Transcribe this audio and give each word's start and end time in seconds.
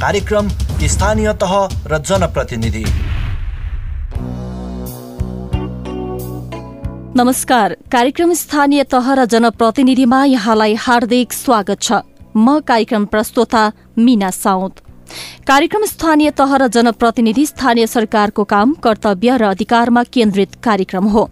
कार्यक्रम 0.00 0.48
स्थानीय 0.86 1.32
तह 1.34 1.52
र 1.86 1.98
जनप्रतिनिधि। 2.00 2.82
नमस्कार। 7.16 7.74
कार्यक्रम 7.92 8.32
स्थानीय 8.34 8.84
तह 8.84 9.12
र 9.14 9.24
जनप्रतिनिधिमा 9.26 10.24
यहाँलाई 10.24 10.74
हार्दिक 10.76 11.32
स्वागत 11.32 11.82
छ। 11.82 11.92
म 12.36 12.58
कार्यक्रम 12.60 13.04
प्रस्तोता 13.06 13.64
मीना 13.98 14.30
साउद 14.30 14.80
कार्यक्रम 15.48 15.84
स्थानीय 15.86 16.30
तह 16.30 16.56
र 16.56 16.68
जनप्रतिनिधि 16.70 17.46
स्थानीय 17.46 17.86
सरकारको 17.88 18.44
काम 18.46 18.74
कर्तव्य 18.78 19.36
र 19.36 19.50
अधिकारमा 19.50 20.02
केन्द्रित 20.14 20.54
कार्यक्रम 20.62 21.08
हो। 21.08 21.28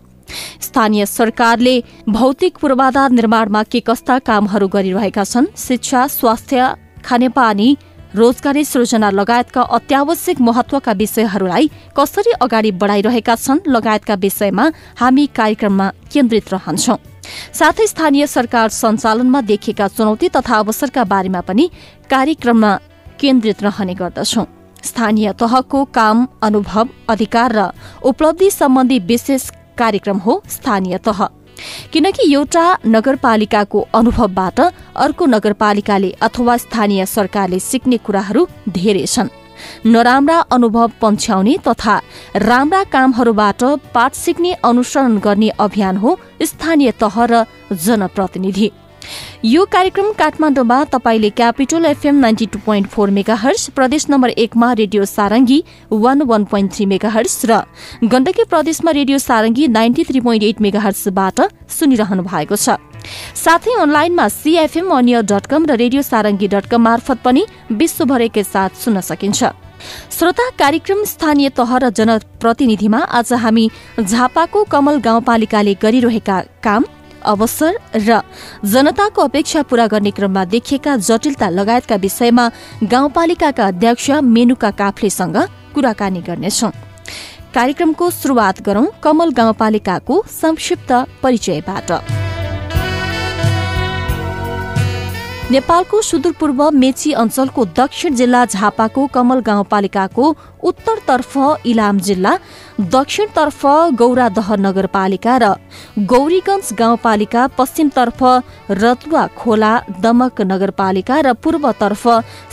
स्थानीय 0.60 1.06
सरकारले 1.06 1.83
भौतिक 2.10 2.59
पूर्वाधार 2.59 3.10
निर्माणमा 3.12 3.62
के 3.62 3.80
कस्ता 3.87 4.19
कामहरू 4.27 4.69
गरिरहेका 4.69 5.24
छन् 5.24 5.55
शिक्षा 5.59 6.06
स्वास्थ्य 6.12 6.74
खानेपानी 7.05 7.77
रोजगारी 8.16 8.65
सृजना 8.65 9.11
लगायतका 9.11 9.62
अत्यावश्यक 9.77 10.41
महत्वका 10.41 10.93
विषयहरूलाई 10.93 11.70
कसरी 11.97 12.33
अगाडि 12.41 12.70
बढ़ाइरहेका 12.80 13.34
छन् 13.37 13.61
लगायतका 13.69 14.15
विषयमा 14.24 14.65
हामी 15.01 15.27
कार्यक्रममा 15.37 15.88
केन्द्रित 16.12 16.52
रहन्छौं। 16.52 16.97
साथै 17.52 17.87
स्थानीय 17.87 18.27
सरकार 18.27 18.69
सञ्चालनमा 18.73 19.41
देखिएका 19.43 19.88
चुनौती 19.88 20.29
तथा 20.37 20.59
अवसरका 20.59 21.05
बारेमा 21.05 21.41
पनि 21.48 21.71
कार्यक्रममा 22.10 22.73
केन्द्रित 23.21 23.62
रहने 23.62 23.95
गर्दछौं। 23.95 24.45
स्थानीय 24.85 25.33
तहको 25.41 25.85
काम 25.93 26.27
अनुभव 26.43 26.88
अधिकार 27.10 27.52
र 27.52 27.71
उपलब्धि 28.05 28.51
सम्बन्धी 28.51 28.98
विशेष 29.09 29.51
कार्यक्रम 29.79 30.19
हो 30.19 30.43
स्थानीय 30.48 30.98
तह। 31.05 31.21
किनकि 31.92 32.33
एउटा 32.34 32.65
नगरपालिकाको 32.87 33.87
अनुभवबाट 33.95 34.60
अर्को 34.96 35.27
नगरपालिकाले 35.27 36.10
अथवा 36.23 36.56
स्थानीय 36.56 37.06
सरकारले 37.06 37.59
सिक्ने 37.60 37.96
कुराहरू 37.96 38.46
धेरै 38.68 39.04
छन्। 39.07 39.35
नराम्रा 39.87 40.38
अनुभव 40.52 40.90
पन्छ्याउने 41.02 41.57
तथा 41.68 42.01
राम्रा 42.37 42.82
कामहरूबाट 42.84 43.62
पाठ 43.95 44.15
सिक्ने 44.15 44.52
अनुसरण 44.65 45.18
गर्ने 45.18 45.49
अभियान 45.59 45.96
हो 45.96 46.18
स्थानीय 46.43 46.90
तह 47.01 47.16
र 47.24 47.45
जनप्रतिनिधि। 47.73 48.71
यो 49.45 49.65
कार्यक्रम 49.66 50.12
काठमाडौँमा 50.18 50.82
तपाईँले 50.93 51.30
capital 51.32 51.85
FM 51.87 52.16
ninety 52.16 52.46
two 52.46 52.59
point 52.66 52.88
four 52.88 53.10
megahertz 53.37 53.68
प्रदेश 53.76 54.07
नम्बर 54.10 54.30
एकमा 54.38 54.73
radio 54.80 55.04
Sarangi 55.07 55.62
one 55.93 56.23
one 56.24 56.45
point 56.46 56.73
three 56.74 56.87
megahertz 57.10 57.45
र 57.46 57.60
गण्डकी 58.04 58.45
प्रदेशमा 58.51 58.90
radio 58.93 59.18
Sarangi 59.21 59.68
ninety 59.68 60.04
three 60.04 60.21
point 60.21 60.43
eight 60.45 60.60
mega 60.60 60.80
हर्सबाट 60.80 61.40
सुनिरहनु 61.71 62.23
भएको 62.24 62.57
छ। 62.57 62.79
साथै 63.37 63.74
अनलाइनमा 63.80 64.27
सीएफएम 64.31 64.91
अनियर 64.93 65.22
डट 65.25 65.47
कम 65.47 65.66
र 65.66 65.77
रेडियो 65.77 66.03
सारङ्गी 66.03 66.49
डट 66.49 66.66
कम 66.66 66.82
मार्फत 66.82 67.22
पनि 67.25 67.47
विश्वभर 67.72 68.28
साथ 68.44 68.82
सुन्न 68.82 69.00
सकिन्छ। 69.00 69.44
श्रोता 70.10 70.49
कार्यक्रम 70.59 71.04
स्थानीय 71.04 71.49
तह 71.56 71.77
र 71.78 71.91
जनप्रतिनिधिमा 71.93 72.99
आज 73.12 73.32
हामी 73.43 73.69
झापाको 74.00 74.65
कमल 74.66 74.99
गाउँपालिकाले 75.00 75.75
गरिरहेका 75.82 76.41
काम 76.65 76.84
अवसर 77.27 77.78
र 77.97 78.21
जनताको 78.65 79.22
अपेक्षा 79.22 79.62
पूरा 79.62 79.87
गर्ने 79.87 80.10
क्रममा 80.10 80.44
देखिएका 80.44 80.97
जटिलता 80.99 81.49
लगायतका 81.49 81.97
विषयमा 81.97 82.50
गाउँपालिकाका 82.84 83.66
अध्यक्ष 83.66 84.10
मेनुका 84.10 84.71
काफ्लेसँग 84.71 85.37
कुराकानी 85.75 86.21
गर्नेछौ। 86.21 86.71
कार्यक्रमको 87.55 88.10
शुरूआत 88.10 88.62
गरौं 88.62 88.87
कमल 89.03 89.31
गाउँपालिकाको 89.33 90.22
संक्षिप्त 90.33 90.93
परिचयबाट। 91.22 92.25
नेपालको 95.50 96.00
सुदूरपूर्व 96.03 96.61
मेची 96.75 97.12
अञ्चलको 97.15 97.65
दक्षिण 97.77 98.15
जिल्ला 98.19 98.44
झापाको 98.44 99.05
कमल 99.15 99.41
गाउँपालिकाको 99.47 100.33
उत्तरतर्फ 100.69 101.37
इलाम 101.65 101.99
जिल्ला 102.07 102.33
दक्षिणतर्फ 102.95 103.67
गौरादह 103.99 104.49
नगरपालिका 104.59 105.37
र 105.43 105.53
गौरीगंज 106.12 106.73
गाउँपालिका 106.79 107.47
पश्चिमतर्फ 107.59 108.25
रतुवा 108.83 109.27
खोला 109.37 109.73
दमक 110.03 110.43
नगरपालिका 110.51 111.21
र 111.23 111.33
पूर्वतर्फ 111.39 112.05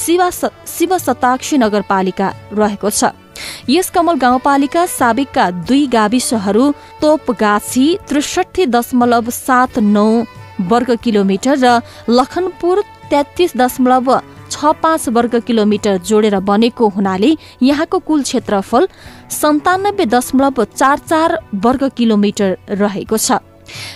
शिवशताक्षी 0.05 1.57
नगरपालिका 1.65 2.29
रहेको 2.53 2.89
छ। 2.89 3.09
यस 3.69 3.89
कमल 3.89 4.21
गाउँपालिका 4.21 4.85
साबिकका 4.99 5.49
दुई 5.65 5.85
गाविसहरू 5.97 6.69
तोपगाछी 7.01 7.87
त्रिसठी 8.07 8.65
दशमलव 8.69 9.29
सात 9.33 9.79
नौ 9.89 10.07
वर्ग 10.61 10.95
किलोमिटर 11.03 11.57
र 11.57 11.79
लखनपुर 12.09 12.81
तेत्तीस 13.09 13.57
दशमलव 13.57 14.19
छ 14.51 14.65
पाँच 14.81 15.09
वर्ग 15.09 15.39
किलोमिटर 15.47 15.97
जोडेर 16.07 16.39
बनेको 16.41 16.87
हुनाले 16.89 17.31
यहाँको 17.61 17.99
कुल 17.99 18.21
क्षेत्रफल 18.23 18.87
सन्तानब्बे 19.31 20.05
दशमलव 20.05 20.63
चार 20.65 20.97
चार 21.09 21.37
वर्ग 21.63 21.89
किलोमिटर 21.97 22.57
रहेको 22.81 23.17
छ। 23.17 23.39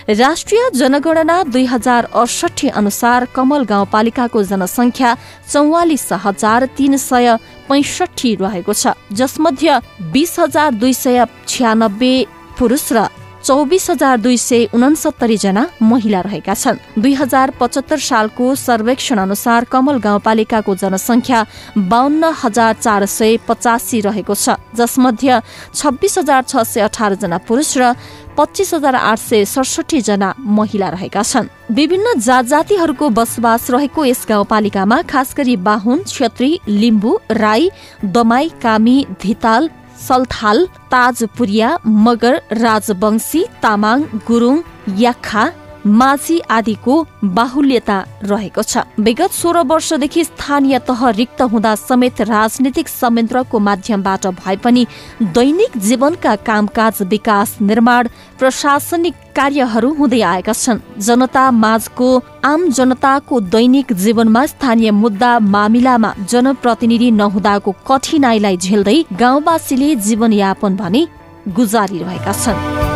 राष्ट्रिय 0.10 0.70
जनगणना 0.74 1.42
दुई 1.44 1.66
हजार 1.66 2.06
अडसठी 2.16 2.68
अनुसार 2.72 3.26
कमल 3.36 3.64
गाउँपालिकाको 3.70 4.44
जनसङ्ख्या 4.44 5.14
चौवालिस 5.52 6.08
हजार 6.26 6.66
तीन 6.78 6.98
सय 6.98 7.36
पैसठी 7.70 8.34
रहेको 8.42 8.74
छ 8.74 8.96
जसमध्ये 9.12 9.78
बीस 10.14 10.40
हजार 10.40 10.74
दुई 10.82 10.94
सय 10.96 11.26
छ्यानब्बे 11.48 12.14
पुरुष 12.58 12.92
र 12.94 13.06
चौबिस 13.48 13.90
हजार 13.90 14.18
दुई 14.20 14.38
सय 14.38 14.64
उनसत्तरी 14.76 15.36
जना 15.38 15.62
महिला 15.82 16.22
रहेका 16.22 16.54
छन्। 16.54 16.78
दुई 17.00 17.14
हजार 17.16 17.52
पचहत्तर 17.60 17.98
सालको 17.98 18.56
सर्वेक्षण 18.58 19.18
अनुसार 19.18 19.64
कमल 19.72 19.98
गाउँपालिकाको 20.04 20.76
जनसङ्ख्या 20.76 21.46
बाहन्न 21.88 22.32
हजार 22.44 22.74
चार 22.76 23.06
सय 23.08 23.38
पचासी 23.48 24.02
रहेको 24.04 24.36
छ। 24.36 24.60
जसमध्ये 24.76 25.40
छब्बिस 25.72 26.18
हजार 26.18 26.44
छ 26.44 26.64
सय 26.68 26.82
अठार 26.82 27.16
जना 27.16 27.38
पुरुष 27.48 27.72
र 27.78 27.94
पच्चिस 28.36 28.74
हजार 28.74 28.96
आठ 28.96 29.20
सय 29.20 29.46
सडसठी 29.48 30.02
जना 30.02 30.34
महिला 30.36 30.90
रहेका 30.90 31.24
छन्। 31.24 31.48
विभिन्न 31.72 32.20
जात 32.20 32.46
जातिहरूको 32.52 33.10
बसोबास 33.16 33.72
रहेको 33.72 34.06
यस 34.06 34.26
गाउँपालिकामा 34.28 35.02
खास 35.08 35.34
गरी 35.38 35.56
बाहुन 35.64 36.04
छेत्री 36.06 36.52
लिम्बू 36.68 37.20
राई 37.32 37.70
दमाई 38.04 38.52
कामी 38.62 38.98
धिताल 39.24 39.70
सल्थाल 40.08 40.66
ताजपुरिया 40.92 41.70
मगर 42.06 42.42
राजवंशी 42.64 43.44
तामाङ 43.64 44.04
गुरुङ 44.28 44.60
याखा 45.00 45.46
माझी 45.88 46.40
आदिको 46.50 46.94
बाहुल्यता 47.24 47.98
रहेको 48.24 48.62
छ। 48.62 48.78
विगत 49.00 49.32
सोह्र 49.32 49.60
वर्षदेखि 49.64 50.24
स्थानीय 50.24 50.80
तह 50.80 51.08
रिक्त 51.10 51.42
हुँदा 51.44 51.74
समेत 51.78 52.22
राजनीतिक 52.22 52.88
संयन्त्रको 52.88 53.60
माध्यमबाट 53.60 54.28
भए 54.38 54.56
पनि 54.58 54.86
दैनिक 55.22 55.78
जीवनका 55.78 56.36
कामकाज 56.44 57.02
विकास 57.04 57.58
निर्माण 57.62 58.08
प्रशासनिक 58.40 59.16
कार्यहरू 59.36 59.94
हुँदै 59.94 60.22
आएका 60.24 60.54
छन्। 60.54 60.80
जनता 61.00 61.50
माझको 61.54 62.10
आम 62.46 62.70
जनताको 62.70 63.40
दैनिक 63.48 63.94
जीवनमा 63.96 64.46
स्थानीय 64.46 64.92
मुद्दा 64.94 65.32
मामिलामा 65.40 66.14
जनप्रतिनिधि 66.30 67.12
नहुँदाको 67.12 67.76
कठिनाईलाई 67.88 68.58
झेल्दै 68.58 69.00
गाउँवासीले 69.14 69.96
जीवनयापन 69.96 70.76
भने 70.76 71.08
गुजारिरहेका 71.48 72.34
छन्। 72.34 72.87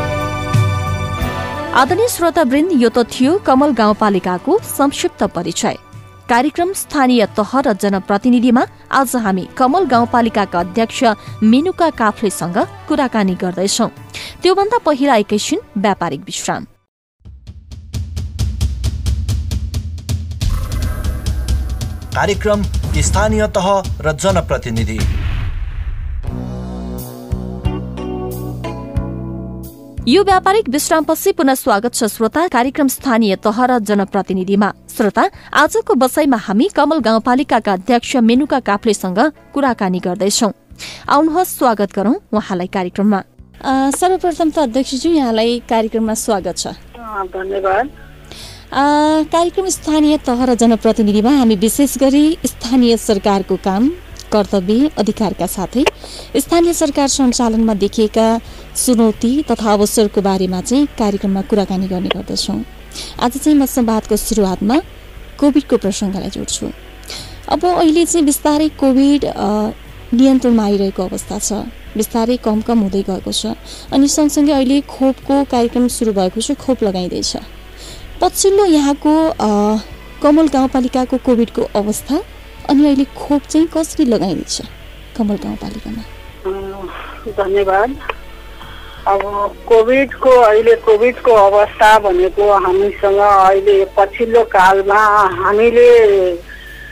आदरणीय 1.71 2.07
श्रोतावृन्द 2.11 2.71
यो 2.83 2.89
त 2.91 2.99
थियो 3.07 3.37
कमल 3.47 3.71
गाउँपालिकाको 3.71 4.57
संक्षिप्त 4.59 5.23
परिचय। 5.35 5.75
कार्यक्रम 6.27 6.73
स्थानीय 6.75 7.25
तह 7.37 7.51
र 7.65 7.73
जनप्रतिनिधिमा 7.73 8.63
आज 8.91 9.15
हामी 9.15 9.47
कमल 9.55 9.85
गाउँपालिकाका 9.87 10.59
अध्यक्ष 10.59 11.03
मेनुका 11.43 11.89
काफ्लेसँग 11.95 12.57
कुराकानी 12.87 13.35
गर्दैछौ। 13.43 13.87
त्योभन्दा 14.43 14.77
पहिला 14.83 15.15
एकैछिन 15.15 15.59
व्यापारिक 15.77 16.21
विश्राम। 16.27 16.63
कार्यक्रम 22.11 22.59
स्थानीय 22.99 23.47
तह 23.47 23.67
र 24.03 24.17
जनप्रतिनिधि। 24.19 24.99
यो 30.07 30.21
व्यापारिक 30.23 30.69
विश्रामपछि 30.69 31.31
पुनः 31.31 31.53
स्वागत 31.53 31.93
छ 31.93 32.03
श्रोता 32.09 32.47
कार्यक्रम 32.47 32.87
स्थानीय 32.87 33.35
तह 33.37 33.57
र 33.69 33.77
जनप्रतिनिधिमा। 33.79 34.71
श्रोता 34.89 35.29
आजको 35.53 35.93
बसाईमा 35.93 36.37
हामी 36.37 36.67
कमल 36.75 36.99
गाउँपालिकाका 37.05 37.73
अध्यक्ष 37.73 38.15
मेनुका 38.25 38.59
काफ्लेसँग 38.65 39.19
कुराकानी 39.53 39.99
गर्दैछौ। 39.99 40.49
आउनुहोस् 41.05 41.53
स्वागत 41.57 41.93
गरौं 41.93 42.15
उहाँलाई 42.33 42.67
कार्यक्रममा। 42.73 43.21
सर्वप्रथम 43.93 44.49
त 44.49 44.57
अध्यक्षज्यू 44.65 45.11
यहाँलाई 45.13 45.61
कार्यक्रममा 45.69 46.13
स्वागत 46.17 46.57
छ। 46.57 46.67
धन्यवाद। 47.29 47.85
कार्यक्रम 49.29 49.67
स्थानीय 49.69 50.17
तह 50.25 50.45
र 50.49 50.55
जनप्रतिनिधिमा 50.57 51.31
हामी 51.37 51.55
विशेष 51.61 51.97
गरी 52.01 52.25
स्थानीय 52.45 52.97
सरकारको 52.97 53.55
काम 53.61 53.91
कर्तव्य 54.33 54.89
अधिकारका 54.97 55.45
साथै 55.45 55.83
स्थानीय 56.39 56.73
सरकार 56.73 57.07
सञ्चालनमा 57.07 57.73
देखिएका 57.75 58.27
चुनौती 58.75 59.31
तथा 59.49 59.73
अवसरको 59.73 60.21
बारेमा 60.21 60.61
चाहिँ 60.61 60.87
कार्यक्रममा 60.99 61.41
कुराकानी 61.49 61.87
गर्ने 61.87 62.09
गर्दछौँ। 62.15 62.59
आज 63.19 63.37
चाहिँ 63.37 63.57
म 63.57 63.65
संवादको 63.65 64.15
सुरुवातमा 64.17 64.77
कोभिडको 65.39 65.77
प्रसङ्गलाई 65.77 66.29
जोड्छु। 66.29 66.67
अब 67.51 67.65
अहिले 67.65 68.05
चाहिँ 68.05 68.25
बिस्तारै 68.25 68.69
कोभिड 68.79 69.21
नियन्त्रणमा 70.13 70.63
आइरहेको 70.63 71.03
अवस्था 71.03 71.37
छ। 71.39 71.51
बिस्तारै 71.91 72.37
कम 72.39 72.61
कम 72.63 72.79
हुँदै 72.87 73.03
गएको 73.03 73.31
छ 73.31 73.55
अनि 73.91 74.07
सँगसँगै 74.07 74.53
अहिले 74.53 74.79
खोपको 74.87 75.43
कार्यक्रम 75.51 75.87
सुरु 75.87 76.11
भएको 76.13 76.39
छ 76.39 76.55
खोप 76.55 76.83
लगाइँदैछ। 76.83 77.31
पछिल्लो 78.21 78.65
यहाँको 78.65 79.13
कमल 80.23 80.47
गाउँपालिकाको 80.47 81.17
कोभिडको 81.27 81.61
अवस्था 81.75 82.21
अनि 82.69 82.85
अहिले 82.85 83.05
खोप 83.17 83.41
चाहिँ 83.51 83.67
कसरी 83.75 84.05
लगाइँदैछ 84.05 84.61
कमल 85.17 85.37
गाउँपालिकामा? 85.43 86.03
धन्यवाद। 87.35 87.89
अब 89.07 89.21
कोभिडको 89.67 90.29
अहिले 90.29 90.75
कोभिडको 90.85 91.31
अवस्था 91.33 91.87
भनेको 91.99 92.51
हामीसँग 92.53 93.17
अहिले 93.19 93.83
पछिल्लो 93.97 94.43
कालमा 94.45 94.99
हामीले 95.41 95.89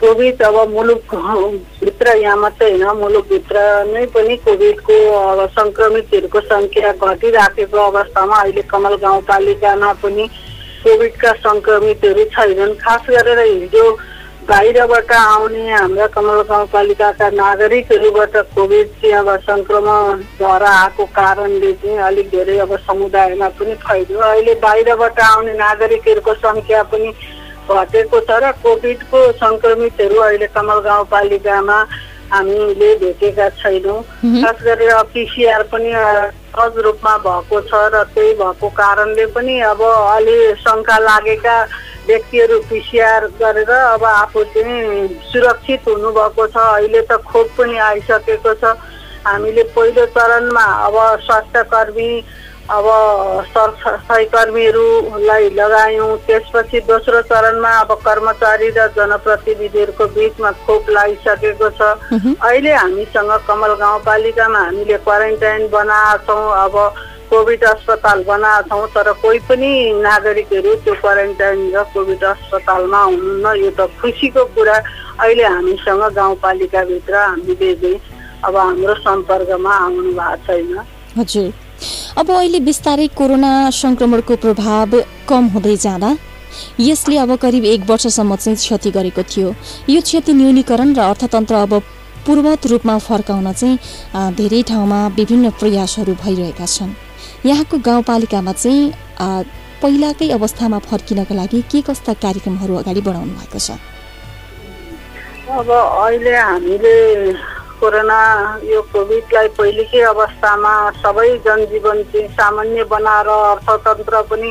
कोभिड 0.01 0.41
अब 0.41 0.55
मुलुकभित्र 0.69 2.15
यहाँ 2.17 2.37
मात्रै 2.37 2.71
होइन 2.71 2.97
मुलुकभित्र 2.97 3.57
नै 3.93 4.05
पनि 4.09 4.35
कोभिडको 4.41 4.97
अब 5.21 5.39
सङ्क्रमितहरूको 5.53 6.41
सङ्ख्या 6.49 6.91
घटिराखेको 6.97 7.77
अवस्थामा 7.77 8.41
अहिले 8.41 8.61
कमल 8.73 8.95
गाउँपालिकामा 9.05 9.93
पनि 10.01 10.25
कोभिडका 10.83 11.31
सङ्क्रमितहरू 11.45 12.23
छैनन्। 12.33 12.73
खास 12.81 13.05
गरेर 13.09 13.39
हिजो 13.39 13.85
बाहिरबाट 14.49 15.11
आउने 15.13 15.63
हाम्रा 15.69 16.05
कमल 16.09 16.41
गाउँपालिकाका 16.49 17.29
नागरिकहरूबाट 17.31 18.35
कोभिड 18.49 18.87
चाहिँ 18.97 19.13
अब 19.15 19.29
सङ्क्रमण 19.41 20.23
भएर 20.39 20.63
आएको 20.65 21.05
कारणले 21.13 21.71
चाहिँ 21.75 21.97
अलिक 22.07 22.29
धेरै 22.29 22.57
अब 22.59 22.75
समुदायमा 22.81 23.47
पनि 23.55 23.73
फैलियो 23.79 24.19
अहिले 24.19 24.53
बाहिरबाट 24.59 25.19
आउने 25.21 25.53
नागरिकहरूको 25.55 26.33
सङ्ख्या 26.35 26.81
पनि 26.89 27.13
घटेको 27.69 28.19
छ 28.21 28.39
र 28.41 28.51
कोभिडको 28.59 29.19
सङ्क्रमितहरू 29.37 30.17
अहिले 30.19 30.47
कमल 30.49 30.79
गाउँपालिकामा 30.81 31.77
हामीले 32.31 32.89
भेटेका 32.97 33.49
छैनौँ। 33.55 34.01
खास 34.41 34.57
गरेर 34.63 34.93
पिसिआर 35.13 35.63
पनि 35.69 35.93
सहज 35.93 36.77
रूपमा 36.85 37.13
भएको 37.21 37.61
छ 37.69 37.85
र 37.93 38.01
त्यही 38.09 38.33
भएको 38.35 38.69
कारणले 38.75 39.25
पनि 39.29 39.59
अब 39.67 39.81
अलि 39.83 40.37
शङ्का 40.57 40.97
लागेका 40.99 41.55
व्यक्तिहरू 42.09 42.57
पिसिआर 42.69 43.25
गरेर 43.39 43.69
अब 43.69 44.03
आफू 44.05 44.43
चाहिँ 44.53 45.07
सुरक्षित 45.31 45.81
हुनुभएको 45.87 46.43
छ। 46.47 46.57
अहिले 46.57 47.01
त 47.05 47.21
खोप 47.29 47.47
पनि 47.57 47.77
आइसकेको 47.77 48.53
छ। 48.57 48.73
हामीले 49.25 49.63
पहिलो 49.75 50.05
चरणमा 50.15 50.65
अब 50.85 50.95
स्वास्थ्य 51.25 51.63
कर्मी 51.69 52.11
अब 52.69 52.85
सहकर्मीहरूलाई 53.49 55.49
लगायौँ। 55.57 56.17
त्यसपछि 56.25 56.79
दोस्रो 56.85 57.21
चरणमा 57.25 57.71
अब 57.79 57.91
कर्मचारी 58.05 58.69
र 58.77 58.79
जनप्रतिनिधिहरूको 58.97 60.05
बिचमा 60.15 60.49
खोप 60.65 60.83
लगाइसकेको 60.89 61.69
छ। 61.77 61.81
अहिले 62.37 62.73
हामीसँग 62.73 63.31
कमल 63.47 63.73
गाउँपालिकामा 63.81 64.59
हामीले 64.59 64.97
क्वारेन्टाइन 65.01 65.61
बनाएको 65.69 66.25
छौँ। 66.25 66.45
अब 66.65 66.75
कोभिड 67.29 67.63
अस्पताल 67.63 68.23
बनाएको 68.27 68.67
छौँ 68.69 68.87
तर 68.93 69.11
कोही 69.21 69.39
पनि 69.49 69.71
नागरिकहरू 70.01 70.75
त्यो 70.83 70.93
क्वारेन्टाइन 71.01 71.59
र 71.75 71.83
कोभिड 71.93 72.23
अस्पतालमा 72.23 73.01
हुनुहुन्न। 73.03 73.45
यो 73.63 73.71
त 73.77 73.87
खुसीको 74.01 74.43
कुरा। 74.55 74.77
अहिले 75.21 75.45
हामीसँग 75.45 76.03
गाउँपालिकाभित्र 76.15 77.13
हामीले 77.15 77.93
अब 78.47 78.55
हाम्रो 78.55 78.93
सम्पर्कमा 79.05 79.73
आउनु 79.85 80.11
भएको 80.19 80.37
छैन। 80.47 80.77
हजुर। 81.17 81.51
अब 82.17 82.27
अहिले 82.31 82.59
बिस्तारै 82.59 83.07
कोरोना 83.19 83.51
सङ्क्रमणको 83.71 84.35
प्रभाव 84.43 84.91
कम 85.29 85.43
हुँदै 85.53 85.75
जाँदा 85.85 86.09
यसले 86.79 87.17
अब 87.17 87.35
करिब 87.43 87.65
एक 87.65 87.81
वर्षसम्म 87.89 88.35
चाहिँ 88.35 88.57
क्षति 88.57 88.91
गरेको 88.91 89.23
थियो। 89.23 89.49
यो 89.89 90.01
क्षति 90.01 90.33
न्यूनीकरण 90.33 90.89
र 90.95 90.99
अर्थतन्त्र 91.11 91.55
अब 91.55 91.73
पूर्वत 92.25 92.65
रूपमा 92.67 92.97
फर्काउन 92.99 93.51
चाहिँ 93.53 93.77
धेरै 94.35 94.61
ठाउँमा 94.69 94.99
विभिन्न 95.15 95.49
प्रयासहरू 95.59 96.13
भइरहेका 96.23 96.65
छन्। 96.65 97.08
यहाँको 97.45 97.77
गाउँपालिकामा 97.79 98.51
चाहिँ 98.53 98.91
पहिलाकै 99.81 100.27
अवस्थामा 100.31 100.77
फर्किनको 100.83 101.33
लागि 101.35 101.61
के 101.71 101.81
कस्ता 101.87 102.13
कार्यक्रमहरू 102.19 102.75
अगाडि 102.83 103.01
बढाउनु 103.01 103.33
भएको 103.39 103.59
छ? 103.59 103.79
अब 105.49 105.69
अहिले 105.71 106.35
हामीले 106.35 106.95
कोरोना 107.79 108.19
यो 108.67 108.81
कोभिडलाई 108.91 109.47
पहिलेकै 109.55 110.01
अवस्थामा 110.11 110.73
सबै 110.99 111.29
जनजीवन 111.47 112.03
चाहिँ 112.11 112.27
सामान्य 112.35 112.83
बनाएर 112.91 113.29
अर्थतन्त्र 113.31 114.21
पनि 114.29 114.49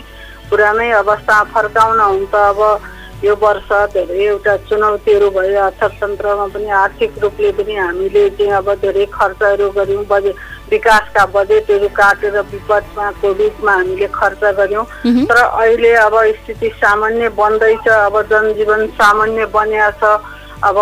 पुरानै 0.49 0.91
अवस्था 1.05 1.43
फर्काउन 1.53 2.01
हुन्छ 2.01 2.35
अब 2.35 2.61
यो 3.25 3.35
वर्ष 3.37 3.69
धेरै 3.93 4.25
एउटा 4.25 4.57
चुनौतीहरू 4.65 5.29
भयो 5.37 5.61
अर्थतन्त्रमा 5.61 6.47
पनि 6.57 6.69
आर्थिक 6.83 7.19
रूपले 7.23 7.51
पनि 7.53 7.75
हामीले 7.77 8.29
चाहिँ 8.33 8.53
अब 8.59 8.69
धेरै 8.81 9.07
खर्चहरू 9.13 9.69
गऱ्यौँ 9.77 10.05
बजेट 10.09 10.37
विकासका 10.71 11.25
बजेटहरू 11.35 11.89
काटेर 11.91 12.41
विपदमा 12.53 13.11
कोभिडमा 13.21 13.73
हामीले 13.73 14.07
खर्च 14.15 14.43
गऱ्यौँ। 14.59 14.85
तर 15.27 15.37
अहिले 15.37 15.93
अब 15.99 16.15
स्थिति 16.39 16.69
सामान्य 16.81 17.29
बन्दैछ 17.35 17.89
अब 17.89 18.21
जनजीवन 18.31 18.87
सामान्य 18.97 19.47
बनिया 19.55 19.91
छ 20.01 20.19
अब 20.59 20.77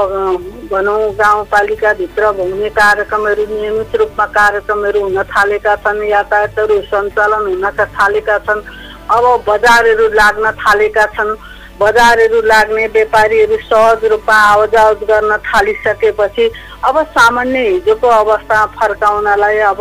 भनौँ 0.73 1.12
गाउँपालिकाभित्र 1.15 2.25
हुने 2.37 2.69
कार्यक्रमहरू 2.73 3.44
नियमित 3.47 3.97
रूपमा 3.97 4.27
कार्यक्रमहरू 4.33 5.00
हुन 5.03 5.23
थालेका 5.29 5.75
छन् 5.85 6.03
यातायातहरू 6.09 6.81
सञ्चालन 6.88 7.44
हुन 7.47 7.65
थालेका 7.93 8.38
छन्। 8.47 8.61
अब 9.06 9.25
बजारहरू 9.49 10.09
लाग्न 10.17 10.50
थालेका 10.56 11.05
छन्। 11.12 11.37
बजारहरू 11.76 12.40
लाग्ने 12.43 12.87
व्यापारीहरू 12.88 13.56
सहज 13.62 14.05
रूपमा 14.11 14.37
आवजावत 14.44 15.00
गर्न 15.08 15.37
थालिसकेपछि 15.44 16.44
अब 16.84 17.02
सामान्य 17.12 17.61
हिजोको 17.61 18.08
अवस्था 18.17 18.64
फर्काउनलाई 18.76 19.58
अब 19.70 19.81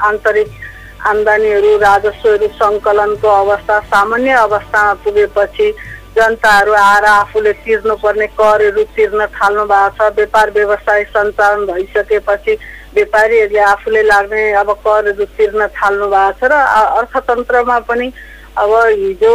आन्तरिक 0.00 0.48
आम्दानीहरू 1.06 1.76
राजस्वहरू 1.78 2.48
सङ्कलनको 2.56 3.28
अवस्था 3.36 3.78
सामान्य 3.92 4.32
अवस्थामा 4.40 4.94
पुगेपछि 5.04 5.68
जनताहरू 6.16 6.72
आएर 6.80 7.04
आफूले 7.04 7.52
तिर्नुपर्ने 7.60 8.26
करहरू 8.32 8.82
तिर्न 8.96 9.26
थाल्नु 9.36 9.64
भएको 9.66 10.08
छ। 10.08 10.12
व्यापार 10.16 10.50
व्यवसाय 10.56 11.04
सञ्चालन 11.12 11.64
भइसकेपछि 11.66 12.52
व्यापारीहरूले 12.94 13.60
आफूले 13.68 14.02
लाग्ने 14.04 14.42
अब 14.56 14.70
करहरू 14.80 15.24
तिर्न 15.36 15.66
थाल्नु 15.76 16.06
भएको 16.14 16.38
छ 16.40 16.52
र 16.52 16.62
अर्थतन्त्रमा 16.96 17.78
पनि 17.90 18.06
अब 18.54 18.72
हिजो 18.88 19.34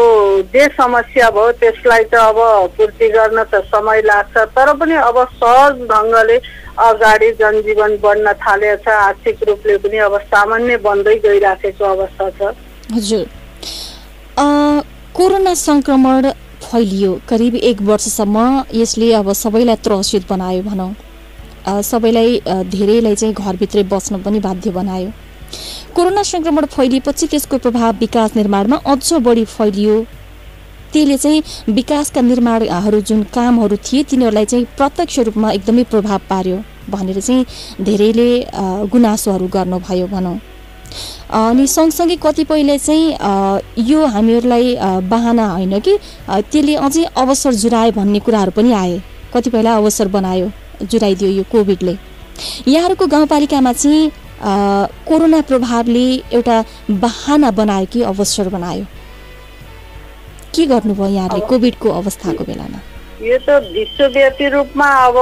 जे 0.53 0.67
समस्या 0.75 1.29
भयो 1.35 1.51
त्यसलाई 1.59 2.03
त 2.11 2.15
अब 2.15 2.37
पूर्ति 2.77 3.07
गर्न 3.09 3.43
त 3.43 3.61
समय 3.67 4.01
लाग्छ। 4.01 4.37
तर 4.55 4.73
पनि 4.79 4.95
अब 4.95 5.17
सहज 5.35 5.81
ढङ्गले 5.91 6.37
अगाडि 6.79 7.31
जनजीवन 7.39 7.97
बढ्न 8.03 8.33
थालेको 8.39 8.83
छ 8.83 8.87
आर्थिक 8.97 9.43
रूपले 9.49 9.77
पनि 9.83 9.97
अब 10.07 10.17
सामान्य 10.31 10.77
बन्दै 10.87 11.15
गइराखेको 11.25 11.85
अवस्था 11.85 12.29
छ। 12.39 12.55
हजुर। 12.95 13.25
कोरोना 15.17 15.53
सङ्क्रमण 15.59 16.31
फैलियो। 16.63 17.11
करिब 17.29 17.55
एक 17.69 17.81
वर्षसम्म 17.89 18.37
यसले 18.73 19.13
अब 19.13 19.31
सबैलाई 19.35 19.75
त्रसित 19.83 20.23
बनायो 20.29 20.61
भनौँ। 20.63 20.91
सबैलाई 21.83 22.41
धेरैलाई 22.71 23.15
चाहिँ 23.15 23.33
घरभित्रै 23.35 23.83
बस्न 23.91 24.21
पनि 24.23 24.39
बाध्य 24.39 24.71
बनायो। 24.71 25.11
कोरोना 25.95 26.23
सङ्क्रमण 26.23 26.65
फैलिएपछि 26.75 27.27
त्यसको 27.27 27.57
प्रभाव 27.57 27.95
विकास 27.99 28.35
निर्माणमा 28.35 28.77
अझ 28.85 29.13
बढी 29.27 29.45
फैलियो। 29.47 29.95
त्यसले 30.93 31.17
चाहिँ 31.17 31.41
विकासका 31.69 32.21
निर्माणहरू 32.21 32.99
जुन 33.07 33.23
कामहरू 33.33 33.75
थिए 33.85 34.03
तिनीहरूलाई 34.09 34.45
चाहिँ 34.45 34.65
प्रत्यक्ष 34.77 35.19
रूपमा 35.27 35.51
एकदमै 35.51 35.83
प्रभाव 35.91 36.19
पार्यो 36.29 36.57
भनेर 36.89 37.19
चाहिँ 37.21 37.45
धेरैले 37.81 38.29
गुनासोहरू 38.89 39.47
गर्नुभयो 39.47 40.07
भनौँ। 40.07 40.37
अनि 41.31 41.65
सँगसँगै 41.67 42.15
कतिपयले 42.23 42.77
चाहिँ 42.79 43.17
यो 43.89 44.05
हामीहरूलाई 44.05 44.75
बाहना 45.05 45.45
होइन 45.47 45.79
कि 45.79 45.97
त्यसले 46.27 46.75
अझै 46.77 47.03
अवसर 47.15 47.53
जुरायो 47.63 47.91
भन्ने 47.91 48.19
कुराहरू 48.25 48.51
पनि 48.51 48.71
आए। 48.73 48.97
कतिपयलाई 49.33 49.75
अवसर 49.75 50.07
बनायो 50.07 50.49
जुराइदियो 50.83 51.29
यो 51.31 51.43
कोभिडले। 51.51 51.95
यहाँहरूको 52.67 53.05
गाउँपालिकामा 53.07 53.73
चाहिँ 53.73 54.11
कोरोना 54.41 55.41
प्रभावले 55.49 56.05
एउटा 56.33 56.63
बाहना 56.89 57.51
बनायो 57.51 57.85
कि 57.93 58.01
अवसर 58.03 58.49
बनायो? 58.49 58.85
के 60.55 60.65
गर्नुभयो 60.65 61.07
यहाँले 61.07 61.39
कोभिडको 61.47 61.89
अवस्थाको 61.89 62.43
बेलामा? 62.43 62.79
यो 63.21 63.37
त 63.43 63.49
विश्वव्यापी 63.75 64.47
रूपमा 64.49 64.87
अब 65.05 65.17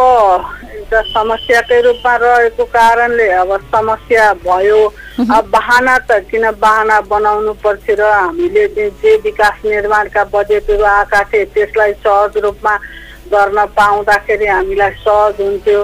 एउटा 0.78 1.02
समस्याकै 1.10 1.82
रूपमा 1.82 2.16
रहेको 2.22 2.64
कारणले 2.70 3.28
अब 3.42 3.52
समस्या 3.74 4.34
भयो। 4.46 4.82
अब 5.18 5.50
बाहना 5.50 5.98
त 6.06 6.22
किन 6.30 6.46
बाहना 6.62 7.00
बनाउनु 7.10 7.54
पर्थ्यो 7.66 7.96
र 7.98 8.02
हामीले 8.06 8.68
जे 9.02 9.16
विकास 9.26 9.66
निर्माणका 9.66 10.24
बजेटहरू 10.30 10.84
आएका 10.86 11.24
थिए 11.34 11.46
त्यसलाई 11.58 11.94
सहज 12.06 12.38
रूपमा 12.46 12.74
गर्न 13.32 13.66
पाउँदाखेरि 13.78 14.46
हामीलाई 14.48 14.92
सहज 15.04 15.42
हुन्थ्यो। 15.42 15.82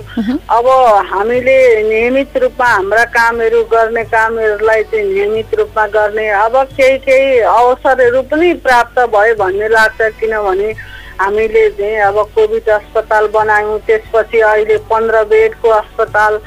अब 0.50 0.68
हामीले 1.12 1.58
नियमित 1.84 2.38
रूपमा 2.44 2.68
हाम्रा 2.68 3.04
कामहरू 3.12 3.64
गर्ने 3.74 4.04
कामहरूलाई 4.06 4.84
चाहिँ 4.92 5.06
नियमित 5.08 5.54
रूपमा 5.60 5.86
गर्ने 5.96 6.28
अब 6.40 6.56
केही 6.74 6.98
केही 7.06 7.40
अवसरहरू 7.52 8.22
पनि 8.32 8.54
प्राप्त 8.66 9.00
भयो 9.14 9.36
भन्ने 9.36 9.68
लाग्छ 9.70 10.02
किनभने 10.20 10.72
हामीले 11.20 11.70
चाहिँ 11.78 12.00
अब 12.10 12.18
कोभिड 12.36 12.70
अस्पताल 12.70 13.28
बनायौँ 13.34 13.80
त्यसपछि 13.88 14.40
अहिले 14.42 14.78
पन्ध्र 14.90 15.24
बेडको 15.30 15.70
अस्पताल 15.72 16.40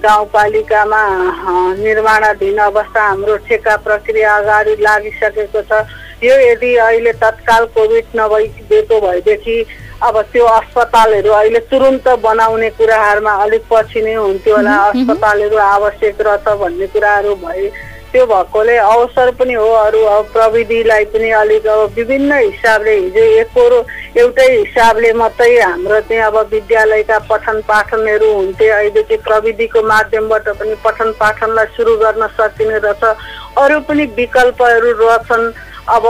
गाउँपालिकामा 0.00 1.02
निर्माणाधीन 1.76 2.58
अवस्था 2.58 3.00
हाम्रो 3.02 3.36
ठेका 3.44 3.76
प्रक्रिया 3.84 4.36
अगाडि 4.36 4.74
लागिसकेको 4.80 5.60
छ। 5.62 5.84
यो 6.24 6.34
यदि 6.40 6.74
अहिले 6.88 7.12
तत्काल 7.22 7.64
कोभिड 7.74 8.04
नभइदिएको 8.16 9.00
भएदेखि 9.00 9.56
अब 10.02 10.20
त्यो 10.32 10.44
अस्पतालहरू 10.58 11.30
अहिले 11.32 11.60
तुरुन्त 11.70 12.08
बनाउने 12.22 12.70
कुराहरूमा 12.76 13.32
अलिक 13.42 13.62
पछि 13.70 14.02
नै 14.02 14.14
हुन्थ्यो 14.14 14.56
होला। 14.56 14.76
अस्पतालहरू 14.90 15.56
आवश्यक 15.56 16.20
रहेछ 16.20 16.48
भन्ने 16.60 16.86
कुराहरू 16.92 17.34
भए 17.42 17.68
त्यो 18.12 18.24
भएकोले 18.26 18.76
अवसर 18.78 19.30
पनि 19.38 19.54
हो 19.54 19.68
अरू 19.74 20.00
अब 20.06 20.24
प्रविधिलाई 20.32 21.04
पनि 21.10 21.30
अलिक 21.34 21.66
अब 21.66 21.94
विभिन्न 21.96 22.32
हिसाबले 22.38 22.94
हिजो 22.94 23.24
एकरो 23.40 23.78
एउटै 24.22 24.46
हिसाबले 24.50 25.12
मात्रै 25.18 25.58
हाम्रो 25.60 26.00
चाहिँ 26.00 26.22
अब 26.22 26.36
विद्यालयका 26.52 27.18
पठन 27.30 27.60
पाठनहरू 27.68 28.30
हुन्थे। 28.34 28.68
अहिले 28.70 29.02
चाहिँ 29.02 29.22
प्रविधिको 29.24 29.82
माध्यमबाट 29.82 30.48
पनि 30.60 30.74
पठन 30.84 31.10
पाठनलाई 31.20 31.66
सुरु 31.76 31.96
गर्न 31.98 32.26
सकिने 32.38 32.78
रहेछ। 32.86 33.02
अरू 33.58 33.80
पनि 33.88 34.04
विकल्पहरू 34.16 34.92
रहेछन्। 35.02 35.52
अब 35.88 36.04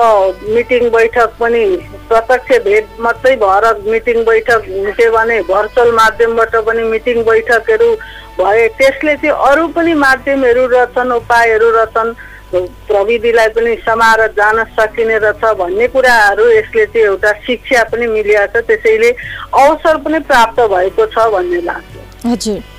मिटिङ 0.49 0.89
बैठक 0.91 1.31
पनि 1.41 1.65
प्रत्यक्ष 2.09 2.59
भेट 2.65 3.01
मात्रै 3.01 3.35
भएर 3.37 3.65
मिटिङ 3.87 4.23
बैठक 4.25 4.69
हुन्थ्यो 4.69 5.11
भने 5.13 5.41
भर्चुअल 5.49 5.91
माध्यमबाट 5.93 6.57
पनि 6.67 6.83
मिटिङ 6.91 7.23
बैठकहरू 7.25 7.95
भए 8.39 8.69
त्यसले 8.79 9.17
चाहिँ 9.17 9.35
अरू 9.51 9.67
पनि 9.75 9.95
माध्यमहरू 9.95 10.67
रहेछन् 10.67 11.13
उपायहरू 11.13 11.71
रहेछन्। 11.71 12.15
प्रविधिलाई 12.55 13.49
पनि 13.49 13.75
समाएर 13.87 14.27
जान 14.37 14.63
सकिने 14.79 15.19
रहेछ 15.19 15.45
भन्ने 15.59 15.87
कुराहरू 15.89 16.45
यसले 16.51 16.85
चाहिँ 16.87 17.07
एउटा 17.07 17.33
शिक्षा 17.47 17.83
पनि 17.91 18.07
मिलिएको 18.07 18.61
छ 18.61 18.65
त्यसैले 18.67 19.11
अवसर 19.55 19.97
पनि 20.05 20.19
प्राप्त 20.31 20.61
भएको 20.75 21.07
छ 21.07 21.27
भन्ने 21.35 21.61
लाग्छ। 21.63 22.27
हजुर। 22.27 22.74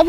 अब 0.00 0.08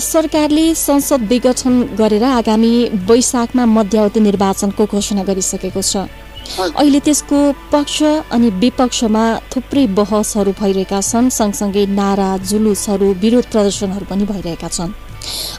सरकारले 0.00 0.74
संसद 0.74 1.22
विघटन 1.30 1.74
गरेर 1.98 2.22
आगामी 2.24 2.72
वैशाखमा 3.08 3.64
मध्यावधि 3.68 4.20
निर्वाचनको 4.20 4.84
घोषणा 4.86 5.22
गरिसकेको 5.22 5.82
छ। 5.82 6.08
अहिले 6.56 7.00
त्यसको 7.04 7.38
पक्ष 7.72 8.02
अनि 8.32 8.48
विपक्षमा 8.62 9.24
थुप्रै 9.52 9.86
बहसहरू 9.98 10.52
भइरहेका 10.60 11.00
छन् 11.00 11.28
सँगसँगै 11.30 11.84
नारा 12.00 12.30
जुलुसहरू 12.50 13.12
विरोध 13.22 13.46
प्रदर्शनहरू 13.52 14.06
पनि 14.10 14.24
भइरहेका 14.24 14.68
छन्। 14.68 14.96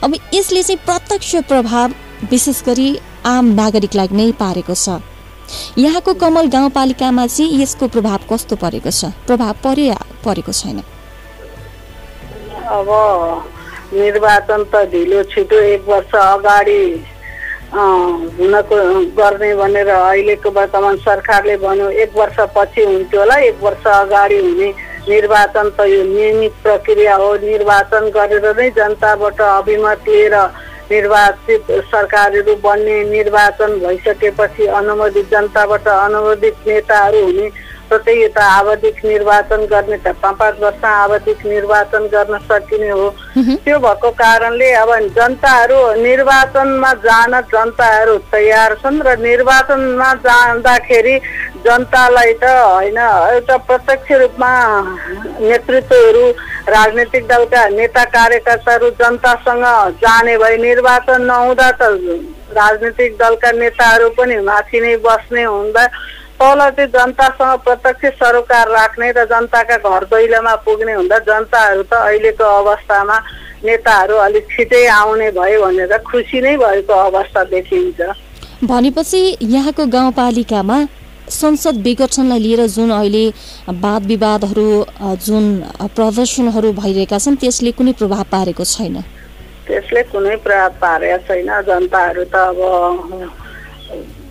अब 0.02 0.10
यसले 0.34 0.62
चाहिँ 0.62 0.84
प्रत्यक्ष 0.84 1.34
प्रभाव 1.48 1.94
विशेष 2.30 2.62
गरी 2.66 2.88
आम 3.24 3.44
नागरिकलाई 3.54 4.08
नै 4.10 4.30
पारेको 4.42 4.74
छ। 4.74 4.98
यहाँको 5.78 6.14
कमल 6.14 6.46
गाउँपालिकामा 6.50 7.26
चाहिँ 7.26 7.62
यसको 7.62 7.88
प्रभाव 7.88 8.20
कस्तो 8.30 8.56
परेको 8.56 8.90
छ? 8.90 9.14
प्रभाव 9.26 9.54
परे 9.64 9.86
परेको 10.24 10.52
छैन। 10.52 10.82
अब 12.72 12.88
निर्वाचन 13.94 14.62
त 14.72 14.84
ढिलो 14.92 15.22
छिटो 15.32 15.58
एक 15.72 15.88
वर्ष 15.88 16.14
अगाडि 16.16 16.82
हुनको 17.72 18.76
गर्ने 19.18 19.54
भनेर 19.56 19.88
अहिलेको 19.90 20.50
वर्तमान 20.50 20.96
सरकारले 21.04 21.56
भन्यो 21.64 21.88
एक 22.04 22.16
वर्ष 22.16 22.40
पछि 22.56 22.82
हुन्थ्यो 22.84 23.20
होला 23.20 23.36
एक 23.48 23.62
वर्ष 23.62 23.86
अगाडि 23.92 24.38
हुने 24.38 24.68
निर्वाचन 25.08 25.70
त 25.78 25.86
यो 25.88 26.02
नियमित 26.04 26.52
प्रक्रिया 26.62 27.14
हो। 27.16 27.30
निर्वाचन 27.44 28.08
गरेर 28.16 28.46
नै 28.58 28.68
जनताबाट 28.76 29.40
अभिमत 29.42 30.08
लिएर 30.08 30.36
निर्वाचित 30.90 31.70
सरकारहरू 31.90 32.54
बन्ने 32.64 32.96
निर्वाचन 33.10 33.78
भइसकेपछि 33.84 34.66
अनुमोदित 34.78 35.30
जनताबाट 35.30 35.88
अनुमोदित 35.88 36.56
नेताहरू 36.66 37.24
हुने 37.24 37.46
जस्तै 37.92 38.16
यता 38.16 38.44
आवधिक 38.50 39.04
निर्वाचन 39.04 39.64
गर्ने 39.68 39.96
त 40.00 40.16
पाँच 40.22 40.36
पाँच 40.40 40.60
वर्ष 40.60 40.84
आवधिक 40.84 41.44
निर्वाचन 41.46 42.06
गर्न 42.12 42.38
सकिने 42.48 42.88
हो। 42.90 43.08
त्यो 43.36 43.78
भएको 43.78 44.10
कारणले 44.16 44.70
अब 44.74 44.90
जनताहरू 45.16 45.78
निर्वाचनमा 46.00 46.92
जान 47.04 47.40
जनताहरू 47.52 48.16
तयार 48.32 48.74
छन् 48.82 49.02
र 49.06 49.16
निर्वाचनमा 49.20 50.12
जाँदाखेरि 50.24 51.16
जनतालाई 51.64 52.32
त 52.34 52.44
होइन 52.44 52.98
एउटा 52.98 53.56
प्रत्यक्ष 53.68 54.12
रूपमा 54.20 54.52
नेतृत्वहरू 55.40 56.24
राजनैतिक 56.68 57.26
दलका 57.28 57.68
नेता 57.68 58.04
कार्यकर्ताहरू 58.16 58.90
जनतासँग 59.00 59.66
जाने 60.02 60.36
भए 60.38 60.56
निर्वाचन 60.58 61.22
नहुँदा 61.22 61.70
त 61.76 61.82
राजनैतिक 62.56 63.16
दलका 63.18 63.50
नेताहरू 63.52 64.08
पनि 64.18 64.36
माथि 64.48 64.80
नै 64.80 64.96
बस्ने 65.04 65.44
हुँदा 65.44 65.84
तल 66.42 66.60
चाहिँ 66.76 66.90
जनतासँग 66.90 67.58
प्रत्यक्ष 67.64 68.18
सरोकार 68.18 68.68
राख्ने 68.70 69.10
र 69.14 69.24
जनताका 69.30 69.76
घर 69.78 70.04
दैलोमा 70.10 70.54
पुग्ने 70.66 70.92
हुँदा 70.92 71.18
जनताहरू 71.28 71.82
त 71.86 71.94
अहिलेको 72.02 72.44
अवस्थामा 72.44 73.16
नेताहरू 73.62 74.16
अलिक 74.18 74.46
छिटै 74.50 74.86
आउने 74.90 75.30
भयो 75.38 75.60
भनेर 75.62 75.98
खुसी 76.02 76.40
नै 76.42 76.56
भएको 76.58 76.92
अवस्था 76.92 77.44
देखिन्छ। 77.52 78.00
भनेपछि 78.66 79.20
यहाँको 79.54 79.86
गाउँपालिकामा 79.86 80.78
संसद 81.30 81.76
विघटनलाई 81.86 82.38
लिएर 82.38 82.66
जुन 82.74 82.90
अहिले 82.90 83.24
वाद 83.78 84.02
विवादहरू 84.06 84.66
जुन 85.22 85.44
प्रदर्शनहरू 85.94 86.72
भइरहेका 86.72 87.18
छन् 87.18 87.36
त्यसले 87.38 87.72
कुनै 87.78 87.92
प्रभाव 88.02 88.24
पारेको 88.34 88.64
छैन? 88.64 88.96
त्यसले 89.66 90.02
कुनै 90.10 90.36
प्रभाव 90.42 90.70
पारेको 90.82 91.18
छैन। 91.28 91.50
जनताहरू 91.70 92.24
त 92.24 92.34
अब 92.50 92.58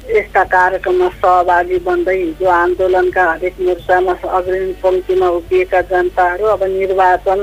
यस्ता 0.10 0.44
कार्यक्रममा 0.50 1.08
सहभागी 1.22 1.78
बन्दै 1.86 2.16
हिजो 2.18 2.48
आन्दोलनका 2.50 3.24
हरेक 3.24 3.56
मोर्चामा 3.62 4.14
अग्रणी 4.38 4.74
पङ्क्तिमा 4.82 5.28
उभिएका 5.38 5.82
जनताहरू 5.92 6.46
अब 6.54 6.64
निर्वाचन 6.72 7.40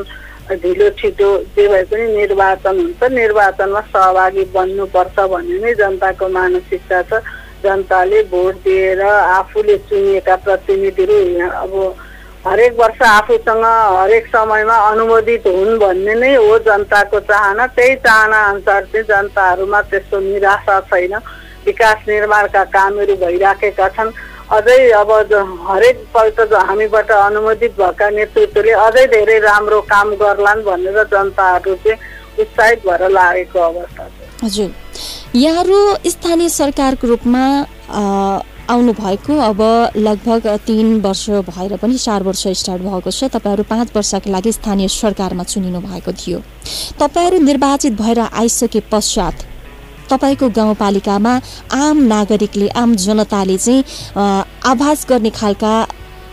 ढिलो 0.62 0.88
छिटो 0.98 1.28
जे 1.54 1.66
भए 1.68 1.82
पनि 1.86 2.06
निर्वाचन 2.16 2.80
हुन्छ 2.80 3.10
निर्वाचनमा 3.14 3.80
सहभागी 3.94 4.44
बन्नुपर्छ 4.50 5.16
भन्ने 5.30 5.58
नै 5.62 5.74
जनताको 5.80 6.28
मानसिकता 6.28 7.02
छ। 7.02 7.22
जनताले 7.62 8.22
भोट 8.32 8.54
दिएर 8.66 9.00
आफूले 9.06 9.76
चुनिएका 9.86 10.36
प्रतिनिधिहरू 10.42 11.48
अब 11.62 11.72
हरेक 12.46 12.72
वर्ष 12.80 13.02
आफूसँग 13.02 13.64
हरेक 14.02 14.26
समयमा 14.34 14.76
अनुमोदित 14.90 15.46
हुन् 15.46 15.78
भन्ने 15.78 16.14
नै 16.14 16.34
हो 16.36 16.58
जनताको 16.66 17.20
चाहना। 17.30 17.66
त्यही 17.76 17.94
चाहना 18.06 18.38
अनुसार 18.50 18.84
चाहिँ 18.92 19.04
जनताहरूमा 19.10 19.80
त्यस्तो 19.90 20.20
निराशा 20.20 20.80
छैन। 20.90 21.14
विकास 21.66 21.98
निर्माणका 22.08 22.64
कामहरू 22.74 23.14
भइराखेका 23.16 23.88
छन्। 23.96 24.10
अझै 24.48 24.78
अब 24.96 25.10
हरेक 25.68 25.96
पल्ट 26.14 26.38
हामीबाट 26.68 27.10
अनुमोदित 27.12 27.72
भएका 27.78 28.08
नेतृत्वले 28.10 28.72
अझै 28.86 29.06
धेरै 29.14 29.38
राम्रो 29.40 29.80
काम 29.90 30.14
गर्लान् 30.22 30.62
भनेर 30.64 31.02
जनताहरू 31.12 31.74
चाहिँ 31.84 31.98
उत्साहित 32.40 32.86
भएर 32.86 33.08
लागेको 33.10 33.58
अवस्था 33.60 34.04
छ। 34.04 34.44
हजुर। 34.44 34.70
यहाँहरू 35.36 35.78
स्थानीय 36.06 36.48
सरकारको 36.48 37.06
रूपमा 37.06 37.44
आउनु 38.68 38.92
भएको 38.92 39.36
अब 39.40 39.60
लगभग 39.96 40.46
तिन 40.66 41.00
वर्ष 41.00 41.28
भएर 41.44 41.76
पनि 41.82 41.98
चार 41.98 42.22
वर्ष 42.22 42.46
स्टार्ट 42.60 42.82
भएको 42.82 43.10
छ। 43.10 43.24
तपाईँहरू 43.36 43.62
पाँच 43.68 43.92
वर्षका 43.96 44.30
लागि 44.30 44.52
स्थानीय 44.52 44.88
सरकारमा 44.88 45.44
चुनिनु 45.44 45.80
भएको 45.80 46.12
थियो। 46.12 46.38
तपाईँहरू 47.00 47.38
निर्वाचित 47.44 47.92
भएर 48.00 48.18
आइसके 48.32 48.80
पश्चात 48.92 49.36
तपाईँको 50.10 50.48
गाउँपालिकामा 50.56 51.34
आम 51.74 51.96
नागरिकले 52.06 52.68
आम 52.76 52.94
जनताले 52.96 53.56
चाहिँ 53.58 53.84
आभास 54.70 55.06
गर्ने 55.10 55.30
खालका 55.30 55.72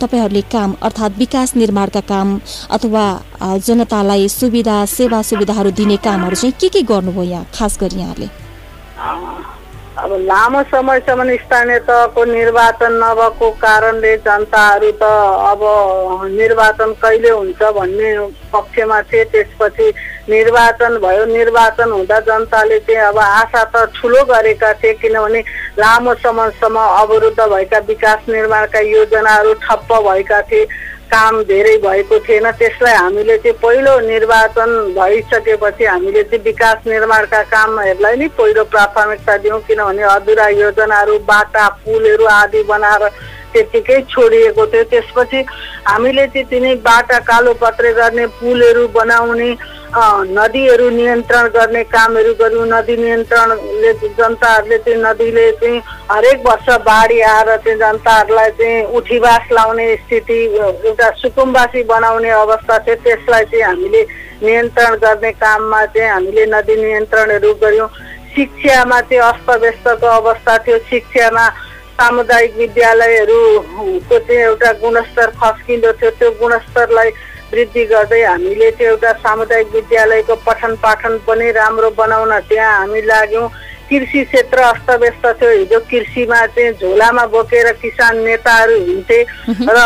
तपाईँहरूले 0.01 0.41
काम 0.51 0.74
अर्थात् 0.84 1.17
विकास 1.17 1.55
निर्माणका 1.55 2.00
काम 2.12 2.39
अथवा 2.72 3.05
जनतालाई 3.67 4.27
सुविधा 4.29 4.77
सेवा 4.96 5.22
सुविधाहरू 5.22 5.72
दिने 5.72 5.98
कामहरू 6.03 6.36
चाहिँ 6.36 6.53
के 6.62 6.70
के 6.70 6.82
गर्नुभयो 6.91 7.24
यहाँ 7.24 7.46
खास 7.55 7.77
गरी 7.82 8.00
यहाँले? 8.00 8.27
अब 9.96 10.12
लामो 10.27 10.62
समयसम्म 10.67 11.36
स्थानीय 11.36 11.79
तहको 11.88 12.24
निर्वाचन 12.27 12.94
नभएको 13.03 13.50
कारणले 13.63 14.15
जनताहरू 14.27 14.91
त 15.00 15.03
अब 15.51 15.62
निर्वाचन 16.36 16.91
कहिले 17.00 17.29
हुन्छ 17.29 17.62
भन्ने 17.77 18.10
पक्षमा 18.51 19.01
थिए 19.08 19.24
त्यसपछि 19.32 19.88
निर्वाचन 20.29 20.98
भयो। 20.98 21.25
निर्वाचन 21.27 21.91
हुँदा 21.91 22.20
जनताले 22.27 22.79
चाहिँ 22.79 23.01
अब 23.08 23.20
आशा 23.20 23.63
त 23.65 23.86
ठुलो 23.96 24.24
गरेका 24.25 24.74
थिए 24.74 24.94
किनभने 24.98 25.39
लामो 25.77 26.13
समयसम्म 26.24 26.79
अवरुद्ध 26.79 27.39
भएका 27.39 27.79
विकास 27.88 28.29
निर्माणका 28.29 28.79
योजनाहरू 28.79 29.53
ठप्प 29.62 29.94
भएका 30.08 30.41
थिए 30.41 30.65
काम 31.05 31.41
धेरै 31.46 31.77
भएको 31.77 32.20
थिएन। 32.20 32.51
त्यसलाई 32.51 32.94
हामीले 32.94 33.38
चाहिँ 33.38 33.58
पहिलो 33.62 34.00
निर्वाचन 34.01 34.70
भइसकेपछि 34.98 35.86
हामीले 35.86 36.24
चाहिँ 36.24 36.44
विकास 36.44 36.88
निर्माणका 36.88 37.41
कामहरूलाई 37.53 38.15
नै 38.17 38.27
पहिलो 38.34 38.63
प्राथमिकता 38.74 39.38
दियौँ 39.38 39.60
किनभने 39.67 40.03
अधुरा 40.10 40.48
योजनाहरू 40.58 41.20
बाटा 41.29 41.67
पुलहरू 41.86 42.25
आदि 42.25 42.63
बनाएर 42.65 43.03
त्यत्तिकै 43.55 44.01
छोडिएको 44.12 44.65
थियो। 44.67 44.83
त्यसपछि 44.91 45.39
हामीले 45.88 46.25
तिनी 46.35 46.75
बाटा 46.83 47.19
कालो 47.24 47.53
पत्रे 47.63 47.93
गर्ने 47.93 48.25
पुलहरू 48.35 48.88
बनाउने 48.91 49.50
नदीहरू 49.95 50.89
नियन्त्रण 50.89 51.47
गर्ने 51.55 51.83
कामहरू 51.88 52.33
गऱ्यौँ 52.35 52.67
नदी 52.67 52.95
नियन्त्रणले 52.97 53.91
जनताहरूले 54.03 54.77
चाहिँ 54.83 55.00
नदीले 55.03 55.45
चाहिँ 55.62 55.79
हरेक 56.12 56.39
वर्ष 56.47 56.67
बाढी 56.83 57.19
आएर 57.24 57.55
चाहिँ 57.55 57.79
जनताहरूलाई 57.79 58.50
चाहिँ 58.59 58.83
उठीवास 58.91 59.51
लाउने 59.51 59.85
स्थिति 59.95 60.39
एउटा 60.59 61.09
सुकुम्बासी 61.21 61.83
बनाउने 61.88 62.29
अवस्था 62.43 62.77
थियो। 62.83 62.95
त्यसलाई 63.03 63.45
चाहिँ 63.45 63.63
हामीले 63.63 64.01
नियन्त्रण 64.43 64.95
गर्ने 65.00 65.31
काममा 65.31 65.85
चाहिँ 65.95 66.09
हामीले 66.12 66.45
नदी 66.51 66.75
नियन्त्रणहरू 66.83 67.53
गऱ्यौँ 67.63 67.88
शिक्षामा 68.35 69.00
चाहिँ 69.01 69.24
अस्तव्यस्तको 69.31 70.07
अवस्था 70.19 70.57
थियो। 70.67 70.77
शिक्षामा 70.91 71.45
सामुदायिक 71.96 72.56
विद्यालयहरूको 72.58 74.20
चाहिँ 74.20 74.42
एउटा 74.42 74.72
गुणस्तर 74.84 75.30
खस्किँदो 75.42 75.92
थियो 76.00 76.12
त्यो 76.20 76.32
गुणस्तरलाई 76.40 77.10
वृद्धि 77.52 77.84
गर्दै 77.92 78.24
हामीले 78.24 78.72
चाहिँ 78.72 78.92
एउटा 78.92 79.12
सामुदायिक 79.24 79.68
विद्यालयको 79.75 80.36
पठन 80.48 80.75
पाठन 80.84 81.18
पनि 81.28 81.52
राम्रो 81.56 81.90
बनाउन 81.96 82.34
त्यहाँ 82.50 82.78
हामी 82.80 83.02
लाग्यौँ। 83.02 83.48
कृषि 83.86 84.24
क्षेत्र 84.25 84.60
अस्तव्यस्त 84.66 85.25
थियो। 85.40 85.50
हिजो 85.52 85.80
कृषिमा 85.90 86.46
चाहिँ 86.52 86.72
झोलामा 86.74 87.25
बोकेर 87.32 87.72
किसान 87.80 88.18
नेताहरू 88.25 88.75
हिँड्थे 88.82 89.20
र 89.70 89.80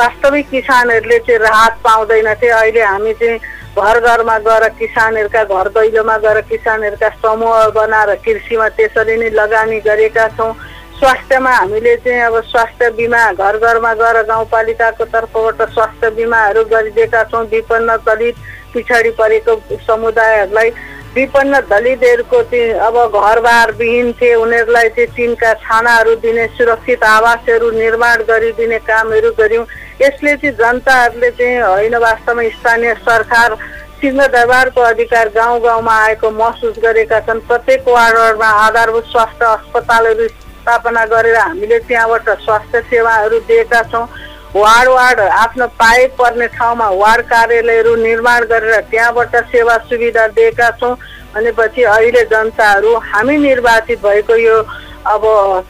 वास्तविक 0.00 0.48
किसानहरूले 0.50 1.18
चाहिँ 1.18 1.38
राहत 1.42 1.74
पाउँदैनथे 1.84 2.48
अहिले 2.48 2.82
हामी 2.82 3.12
चाहिँ 3.20 3.38
घर 3.74 4.00
घरमा 4.00 4.38
गएर 4.46 4.68
किसानहरूका 4.78 5.42
घर 5.44 5.68
दैलोमा 5.76 6.16
गएर 6.24 6.40
किसानहरूका 6.46 7.08
समूह 7.18 7.68
बनाएर 7.74 8.14
कृषिमा 8.22 8.68
त्यसरी 8.78 9.16
नै 9.18 9.30
लगानी 9.34 9.80
गरेका 9.82 10.28
छौँ। 10.38 10.54
स्वास्थ्यमा 10.98 11.50
हामीले 11.50 11.96
चाहिँ 11.96 12.20
अब 12.22 12.40
स्वास्थ्य 12.44 12.90
बिमा 12.96 13.22
घर 13.34 13.58
घरमा 13.58 13.92
गएर 13.94 14.22
गाउँपालिकाको 14.24 15.04
तर्फबाट 15.04 15.68
स्वास्थ्य 15.70 16.10
बिमाहरू 16.16 16.64
गरिदिएका 16.64 17.22
छौँ। 17.30 17.44
विपन्न 17.50 17.96
दलित 18.06 18.36
पछाडि 18.74 19.10
परेको 19.18 19.54
समुदायहरूलाई 19.86 20.70
विपन्न 21.14 21.60
दलितहरूको 21.70 22.42
चाहिँ 22.42 22.72
अब 22.86 22.96
घरबार 23.10 23.72
विहीन 23.78 24.12
थिए 24.20 24.34
उनीहरूलाई 24.34 24.88
चाहिँ 24.88 25.10
टिनका 25.16 25.52
छानाहरू 25.62 26.14
दिने 26.22 26.46
सुरक्षित 26.54 27.04
आवासहरू 27.04 27.70
निर्माण 27.70 28.22
गरिदिने 28.30 28.78
कामहरू 28.86 29.30
गऱ्यौँ। 29.38 29.66
यसले 30.02 30.36
चाहिँ 30.36 30.56
जनताहरूले 30.56 31.30
चाहिँ 31.30 31.60
होइन 31.62 31.94
वास्तवमा 31.96 32.48
स्थानीय 32.54 32.94
सरकार 33.02 33.54
सिंहदरबारको 34.00 34.80
अधिकार 34.82 35.28
गाउँ 35.34 35.60
गाउँमा 35.62 35.94
आएको 36.04 36.30
महसुस 36.30 36.78
गरेका 36.82 37.20
छन्। 37.26 37.46
प्रत्येक 37.46 37.88
वार्ड 37.88 38.18
वार्डमा 38.18 38.48
आधारभूत 38.64 39.04
स्वास्थ्य 39.12 39.46
अस्पतालहरू 39.46 40.26
स्थापना 40.64 41.04
गरेर 41.06 41.36
हामीले 41.36 41.78
त्यहाँबाट 41.84 42.28
स्वास्थ्य 42.40 42.80
सेवाहरू 42.82 43.38
दिएका 43.44 43.82
छौँ। 43.92 44.06
वार्ड 44.56 44.88
वार्ड 44.88 45.20
आफ्नो 45.20 45.66
पाए 45.76 46.06
पर्ने 46.16 46.46
ठाउँमा 46.48 46.88
वार्ड 46.90 47.22
कार्यालयहरू 47.28 47.94
निर्माण 47.98 48.44
गरेर 48.48 48.80
त्यहाँबाट 48.90 49.36
सेवा 49.52 49.76
सुविधा 49.84 50.26
दिएका 50.32 50.70
छौँ। 50.80 50.94
भनेपछि 51.34 51.82
अहिले 51.84 52.22
जनताहरू 52.32 52.94
हामी 53.04 53.36
निर्वाचित 53.38 53.98
भएको 54.00 54.36
यो 54.36 54.56
अब 55.04 55.24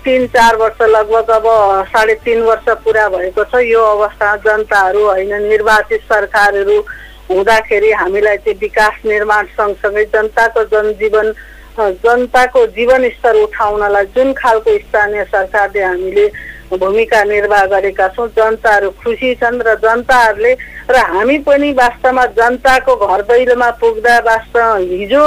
तिन 0.04 0.26
चार 0.30 0.56
वर्ष 0.56 0.82
लगभग 0.86 1.30
अब 1.32 1.46
साढे 1.90 2.14
तिन 2.24 2.42
वर्ष 2.44 2.68
पुरा 2.84 3.08
भएको 3.08 3.44
छ। 3.44 3.64
यो 3.64 3.80
अवस्था 3.82 4.36
जनताहरू 4.46 5.04
होइन 5.04 5.32
निर्वाचित 5.42 6.00
सरकारहरू 6.04 6.78
हुँदाखेरि 7.30 7.90
हामीलाई 7.94 8.36
चाहिँ 8.36 8.58
विकास 8.60 9.00
निर्माण 9.06 9.46
सँगसँगै 9.56 10.04
जनताको 10.14 10.64
जनजीवन 10.70 11.32
जनताको 11.78 12.66
जीवनस्तर 12.70 13.36
उठाउनलाई 13.36 14.04
जुन 14.14 14.32
खालको 14.34 14.78
स्थानीय 14.78 15.24
सरकारले 15.26 15.82
हामीले 15.82 16.26
भूमिका 16.72 17.22
निर्वाह 17.24 17.64
गरेका 17.66 18.06
छौँ 18.08 18.28
जनताहरू 18.30 18.90
खुसी 19.02 19.34
छन् 19.34 19.60
र 19.60 19.74
जनताहरूले 19.76 20.52
र 20.86 20.96
हामी 21.08 21.38
पनि 21.40 21.70
वास्तवमा 21.72 22.24
जनताको 22.32 22.94
घर 22.96 23.22
दैलोमा 23.24 23.70
पुग्दा 23.80 24.18
वास्तव 24.20 24.76
हिजो 24.92 25.24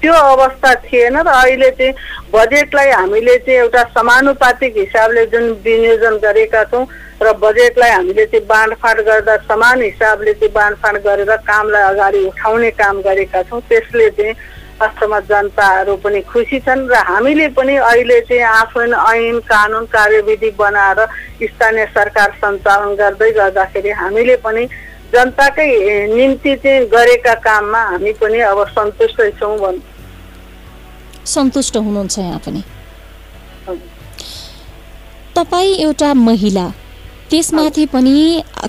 त्यो 0.00 0.12
अवस्था 0.12 0.74
थिएन 0.82 1.16
र 1.18 1.28
अहिले 1.28 1.70
चाहिँ 1.72 1.92
बजेटलाई 2.32 2.90
हामीले 2.92 3.36
चाहिँ 3.38 3.58
एउटा 3.60 3.82
समानुपातिक 3.92 4.76
हिसाबले 4.76 5.26
जुन 5.26 5.50
विनियोजन 5.64 6.16
गरेका 6.20 6.64
छौँ 6.64 6.86
र 7.22 7.32
बजेटलाई 7.38 7.90
हामीले 7.90 8.26
चाहिँ 8.26 8.46
बाँडफाँड 8.46 9.00
गर्दा 9.02 9.36
समान 9.44 9.82
हिसाबले 9.82 10.32
चाहिँ 10.34 10.52
बाँडफाँड 10.52 10.98
गरेर 11.02 11.36
कामलाई 11.44 11.82
अगाडि 11.84 12.24
उठाउने 12.26 12.70
काम 12.74 13.00
गरेका 13.02 13.42
छौँ 13.42 13.60
त्यसले 13.62 14.10
चाहिँ 14.12 14.34
वास्तवमा 14.80 15.18
जनताहरू 15.30 15.94
पनि 16.04 16.20
खुसी 16.30 16.58
छन् 16.66 16.88
र 16.90 16.94
हामीले 17.08 17.48
पनि 17.56 17.74
अहिले 17.90 18.20
चाहिँ 18.28 18.42
आफ्नो 18.42 18.98
ऐन 19.12 19.38
कानुन 19.50 19.84
कार्यविधि 19.94 20.50
बनाएर 20.58 21.00
स्थानीय 21.42 21.86
सरकार 21.94 22.30
सञ्चालन 22.42 22.94
गर्दै 23.00 23.30
गर्दाखेरि 23.38 23.90
हामीले 24.00 24.36
पनि 24.44 24.64
जनताकै 25.14 25.66
निम्ति 26.10 26.54
चाहिँ 26.62 26.86
गरेका 26.94 27.34
काममा 27.46 27.80
हामी 27.90 28.12
पनि 28.20 28.38
अब 28.50 28.58
सन्तुष्टै 28.68 29.30
छौँ 29.40 29.56
भन् 29.58 29.78
सन्तुष्ट 31.34 31.76
हुनुहुन्छ 31.76 32.18
यहाँ 32.18 32.40
पनि। 32.46 32.62
तपाईँ 35.36 35.74
एउटा 35.84 36.12
महिला 36.14 36.66
त्यसमाथि 37.30 37.84
पनि 37.94 38.16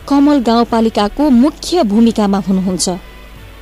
कमल 0.10 0.38
गाउँपालिकाको 0.42 1.30
मुख्य 1.44 1.84
भूमिकामा 1.92 2.40
हुनुहुन्छ। 2.48 2.88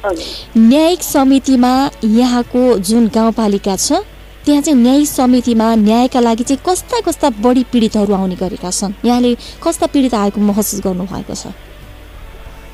न्यायिक 0.06 1.02
समितिमा 1.04 1.74
यहाँको 2.04 2.62
जुन 2.80 3.08
गाउँपालिका 3.08 3.76
छ 3.76 4.04
त्यहाँ 4.46 4.62
चाहिँ 4.62 4.80
न्यायिक 4.80 5.08
समितिमा 5.08 5.76
न्यायका 5.76 6.20
लागि 6.20 6.44
चाहिँ 6.44 6.60
कस्ता 6.66 7.00
कस्ता 7.02 7.30
बढी 7.40 7.64
पीडितहरू 7.72 8.14
आउने 8.14 8.36
गरेका 8.36 8.70
छन्? 8.70 8.94
यहाँले 9.06 9.36
कस्ता 9.64 9.86
पीडित 9.88 10.14
आएको 10.14 10.42
महसुस 10.42 10.82
गर्नुभएको 10.84 11.36
छ? 11.36 11.48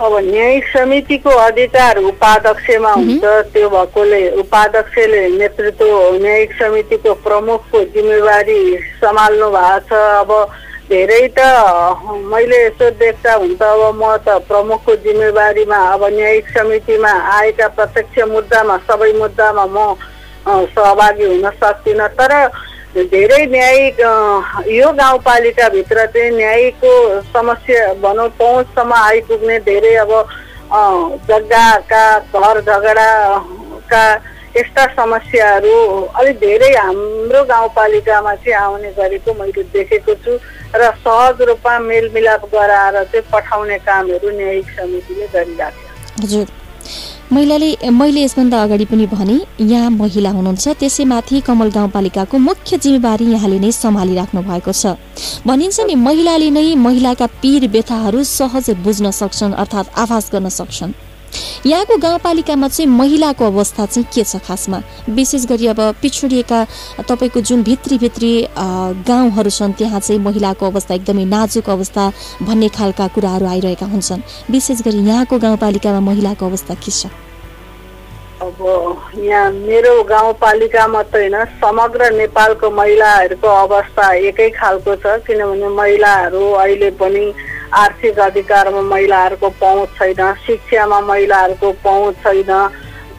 अब 0.02 0.14
न्यायिक 0.26 0.64
समितिको 0.74 1.30
अधिकार 1.30 1.98
उपाध्यक्षमा 2.00 2.92
हुन्छ 2.94 3.24
त्यो 3.54 3.70
भएकोले 3.70 4.22
उपाध्यक्षले 4.42 5.22
नेतृत्व 5.38 6.18
न्यायिक 6.18 6.52
समितिको 6.58 7.14
प्रमुखको 7.14 7.84
जिम्मेवारी 7.94 8.60
सम्हाल्नु 9.06 9.50
भएको 9.52 9.86
छ। 9.86 9.94
अब 9.94 10.30
धेरै 10.90 11.28
त 11.38 11.40
मैले 12.30 12.58
यसो 12.66 12.90
देख्दा 12.98 13.34
हुन्छ 13.42 13.62
अब 13.62 13.82
म 13.94 14.04
त 14.26 14.42
प्रमुखको 14.50 14.96
जिम्मेवारीमा 15.06 15.80
अब 15.94 16.04
न्यायिक 16.18 16.48
समितिमा 16.50 17.12
आएका 17.34 17.68
प्रत्यक्ष 17.78 18.18
मुद्दामा 18.34 18.78
सबै 18.90 19.12
मुद्दामा 19.22 19.66
म 19.70 19.78
सहभागी 20.74 21.26
हुन 21.30 21.46
सक्दिनँ। 21.62 22.08
तर 22.18 22.34
धेरै 23.14 23.46
न्यायिक 23.54 24.00
यो 24.66 24.88
गाउँपालिकाभित्र 24.98 26.06
चाहिँ 26.10 26.32
न्यायिकको 26.42 26.94
समस्या 27.38 27.82
भनौँ 28.02 28.30
पहुँचसम्म 28.42 28.94
आइपुग्ने 28.94 29.58
धेरै 29.70 29.94
अब 30.04 30.12
जग्गाका 31.30 32.06
घर 32.34 32.62
झगडाका 32.66 34.04
यस्ता 34.58 34.86
समस्याहरू 34.98 35.76
अलिक 36.18 36.40
धेरै 36.42 36.72
हाम्रो 36.76 37.44
गाउँपालिकामा 37.46 38.34
चाहिँ 38.42 38.58
आउने 38.58 38.92
गरेको 38.98 39.34
मैले 39.38 39.64
देखेको 39.78 40.14
छु। 40.26 40.34
र 40.76 40.92
सहज 41.04 41.42
रूपमा 41.50 41.78
मेलमिलाप 41.80 42.46
गराएर 42.54 43.04
चाहिँ 43.04 43.26
पठाउने 43.34 43.78
कामहरू 43.80 44.30
न्यायिक 44.38 44.68
समितिले 44.80 45.28
गरिरहेको 45.34 46.46
महिलाले 47.34 47.70
मैले 47.92 48.22
यसभन्दा 48.22 48.62
अगाडि 48.64 48.86
पनि 48.86 49.06
भने 49.08 49.34
यहाँ 49.62 49.90
महिला 49.92 50.30
हुनुहुन्छ 50.30 50.68
त्यसैमाथि 50.80 51.42
कमल 51.48 51.70
गाउँपालिकाको 51.72 52.38
मुख्य 52.38 52.78
जिम्मेवारी 52.78 53.26
यहाँले 53.32 53.60
नै 53.60 53.72
सम्हालिराख्नु 53.72 54.42
भएको 54.50 54.72
छ। 54.74 54.98
भनिन्छ 55.46 55.80
नि 55.90 55.96
महिलाले 55.96 56.50
नै 56.50 56.74
महिलाका 56.76 57.26
पीर 57.42 57.68
व्यथाहरू 57.68 58.24
सहज 58.24 58.70
बुझ्न 58.86 59.12
सक्छन् 59.12 59.54
अर्थात् 59.54 59.94
आभास 60.00 60.30
गर्न 60.34 60.50
सक्छन्। 60.50 60.94
यहाँको 61.66 61.98
गाउँपालिकामा 61.98 62.68
चाहिँ 62.68 62.90
महिलाको 62.90 63.46
अवस्था 63.46 63.86
चाहिँ 63.86 64.08
के 64.14 64.24
छ 64.24 64.38
खासमा? 64.48 64.82
विशेष 65.10 65.46
गरी 65.46 65.68
अब 65.68 65.80
पिछडिएका 66.02 66.60
तपाईँको 67.10 67.42
जुन 67.42 67.64
भित्री 67.64 67.98
भित्री 67.98 68.32
गाउँहरू 69.08 69.50
छन् 69.50 69.74
त्यहाँ 69.74 70.00
चाहिँ 70.00 70.22
महिलाको 70.22 70.66
अवस्था 70.66 70.94
एकदमै 70.96 71.26
नाजुक 71.26 71.70
अवस्था 71.70 72.12
भन्ने 72.42 72.70
खालका 72.70 73.08
कुराहरू 73.16 73.46
आइरहेका 73.46 73.86
हुन्छन्। 73.86 74.22
विशेष 74.52 74.82
गरी 74.82 75.00
यहाँको 75.08 75.40
गाउँपालिकामा 75.40 76.00
महिलाको 76.00 76.46
अवस्था 76.46 76.74
के 76.76 76.92
छ? 76.92 77.08
अब 78.40 78.56
यहाँ 79.20 79.52
मेरो 79.52 80.04
गाउँपालिका 80.08 80.88
मात्रै 80.88 81.28
होइन 81.28 81.46
समग्र 81.60 82.10
नेपालको 82.16 82.70
महिलाहरूको 82.72 83.48
अवस्था 83.48 84.06
एकै 84.32 84.50
खालको 84.56 84.96
छ 84.96 85.20
किनभने 85.28 85.68
महिलाहरू 85.76 86.44
अहिले 86.56 86.90
पनि 86.96 87.26
आर्थिक 87.74 88.20
अधिकारमा 88.20 88.82
महिलाहरूको 88.82 89.50
पहुँच 89.62 89.90
छैन 89.98 90.34
शिक्षामा 90.46 91.00
महिलाहरूको 91.02 91.72
पहुँच 91.84 92.16
छैन 92.24 92.52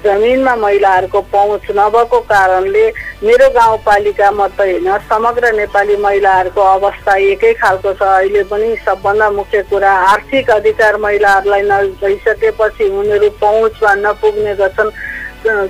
जमिनमा 0.04 0.54
महिलाहरूको 0.56 1.20
पहुँच 1.32 1.66
नभएको 1.76 2.18
कारणले 2.26 2.86
मेरो 3.22 3.48
गाउँपालिका 3.52 4.30
मात्रै 4.32 4.70
होइन 4.72 4.98
समग्र 5.08 5.52
नेपाली 5.52 5.96
महिलाहरूको 5.96 6.60
अवस्था 6.60 7.16
एकै 7.30 7.52
खालको 7.54 7.92
छ। 7.92 8.02
अहिले 8.02 8.42
पनि 8.48 8.76
सबभन्दा 8.86 9.30
मुख्य 9.30 9.62
कुरा 9.70 9.92
आर्थिक 10.08 10.50
अधिकार 10.50 10.96
महिलाहरूलाई 10.96 11.62
नभइसकेपछि 11.62 12.88
उनीहरू 12.90 13.28
पहुँचमा 13.40 13.94
नपुग्ने 14.00 14.54
गर्छन्। 14.56 14.90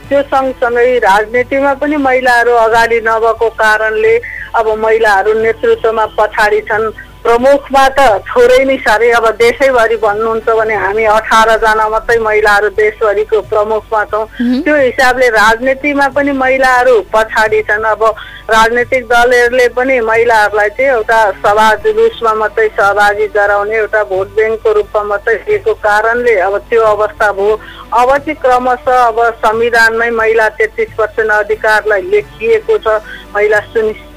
त्यो 0.07 0.23
सँगसँगै 0.31 0.99
राजनीतिमा 0.99 1.75
पनि 1.83 1.97
महिलाहरू 1.99 2.53
अगाडि 2.65 3.01
नभएको 3.03 3.49
कारणले 3.59 4.15
अब 4.55 4.67
महिलाहरू 4.79 5.33
नेतृत्वमा 5.43 6.07
पछाडि 6.19 6.61
छन्। 6.71 6.91
प्रमुखमा 7.31 7.83
त 7.95 8.27
थोरै 8.27 8.59
नै 8.67 8.77
साह्रै 8.83 9.11
अब 9.15 9.27
देशैभरि 9.39 9.97
भन्नुहुन्छ 10.03 10.47
भने 10.59 10.75
हामी 10.83 11.05
अठारजना 11.15 11.87
मात्रै 11.95 12.19
महिलाहरू 12.27 12.69
देशभरिको 12.75 13.41
प्रमुखमा 13.51 14.03
छौँ। 14.11 14.25
त्यो 14.67 14.75
हिसाबले 14.77 15.29
राजनीतिमा 15.39 16.07
पनि 16.11 16.33
महिलाहरू 16.43 16.95
पछाडि 17.15 17.61
छन्। 17.71 17.87
अब 17.87 18.03
राजनीतिक 18.51 19.07
दलहरूले 19.07 19.69
पनि 19.79 20.01
महिलाहरूलाई 20.11 20.69
चाहिँ 20.75 20.91
एउटा 20.91 21.21
सभा 21.39 21.69
जुलुसमा 21.87 22.33
मात्रै 22.43 22.69
सहभागी 22.75 23.27
गराउने 23.39 23.77
एउटा 23.79 24.03
भोट 24.11 24.29
ब्याङ्कको 24.35 24.73
रूपमा 24.75 25.03
मात्रै 25.15 25.37
दिएको 25.47 25.75
कारणले 25.87 26.35
अब 26.51 26.59
त्यो 26.67 26.83
अवस्था 26.83 27.33
भयो। 27.39 27.55
अब 27.95 28.09
चाहिँ 28.11 28.41
क्रमशः 28.43 29.07
अब 29.07 29.19
संविधानमै 29.47 30.11
महिला 30.19 30.49
तेत्तिस 30.59 30.99
पर्सेन्ट 30.99 31.31
अधिकारलाई 31.31 32.03
लेखिएको 32.11 32.79
छ। 32.79 32.99
महिला 33.35 33.61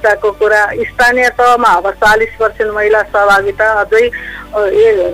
सुनिश्चितताको 0.03 0.31
कुरा 0.33 0.65
स्थानीय 0.83 1.29
तहमा 1.31 1.69
अब 1.69 1.89
चालिस 1.93 2.35
पर्सेन्ट 2.35 2.73
महिला 2.73 3.01
सहभागिता 3.03 3.67
अझै 3.81 4.05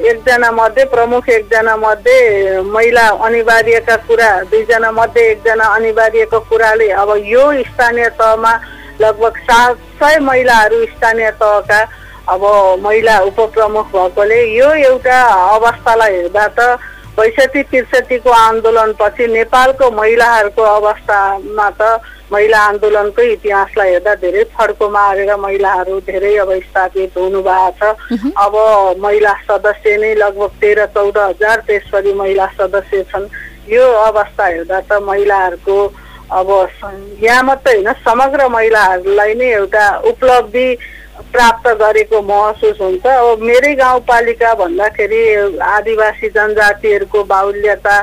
एकजना 0.09 0.51
मध्ये 0.51 0.83
प्रमुख 0.85 1.29
एकजना 1.29 1.75
मध्ये 1.77 2.61
महिला 2.65 3.07
अनिवार्यका 3.21 3.95
कुरा 4.07 4.31
दुईजना 4.49 4.91
मध्ये 4.91 5.29
एकजना 5.31 5.65
अनिवार्यको 5.69 6.39
कुराले 6.49 6.89
अब 6.95 7.09
यो 7.25 7.45
स्थानीय 7.63 8.09
तहमा 8.19 8.53
लगभग 9.01 9.37
सात 9.41 9.75
सय 10.01 10.19
महिलाहरू 10.19 10.85
स्थानीय 10.87 11.31
तहका 11.37 11.81
अब 12.29 12.41
महिला 12.81 13.19
उपप्रमुख 13.21 13.91
भएकोले 13.93 14.41
यो 14.49 14.73
एउटा 14.83 15.21
अवस्थालाई 15.55 16.15
हेर्दा 16.15 16.47
त 16.57 16.77
बैसठी 17.17 17.61
त्रिसठीको 17.63 18.31
आन्दोलनपछि 18.31 19.27
नेपालको 19.29 19.89
महिलाहरूको 19.91 20.63
अवस्थामा 20.71 21.69
त 21.79 21.99
महिला 22.31 22.59
आन्दोलनकै 22.61 23.25
इतिहासलाई 23.31 23.91
हेर्दा 23.91 24.13
धेरै 24.21 24.43
फड्को 24.53 24.89
मारेर 24.89 25.35
महिलाहरू 25.35 25.99
धेरै 26.07 26.35
अब 26.37 26.51
स्थापित 26.59 27.17
हुनुभएको 27.17 27.71
छ। 27.79 28.21
अब 28.37 28.53
महिला 29.01 29.33
सदस्य 29.47 29.97
नै 29.97 30.13
लगभग 30.15 30.51
तेह्र 30.61 30.85
चौध 30.93 31.17
हजार 31.17 31.57
त्यसरी 31.67 32.13
महिला 32.13 32.45
सदस्य 32.59 33.03
छन्। 33.11 33.25
यो 33.69 33.85
अवस्था 34.03 34.45
हेर्दा 34.45 34.79
त 34.81 35.01
महिलाहरूको 35.09 35.77
अब 36.29 36.49
यहाँ 37.21 37.43
मात्रै 37.43 37.73
होइन 37.73 37.91
समग्र 38.05 38.47
महिलाहरूलाई 38.49 39.33
नै 39.33 39.49
एउटा 39.51 39.85
उपलब्धि 40.11 40.67
प्राप्त 41.33 41.67
गरेको 41.81 42.21
महसुस 42.21 42.77
हुन्छ। 42.81 43.05
अब 43.05 43.41
मेरै 43.41 43.73
गाउँपालिका 43.75 44.53
भन्दाखेरि 44.61 45.21
आदिवासी 45.57 46.29
जनजातिहरूको 46.37 47.23
बाहुल्यता 47.33 47.95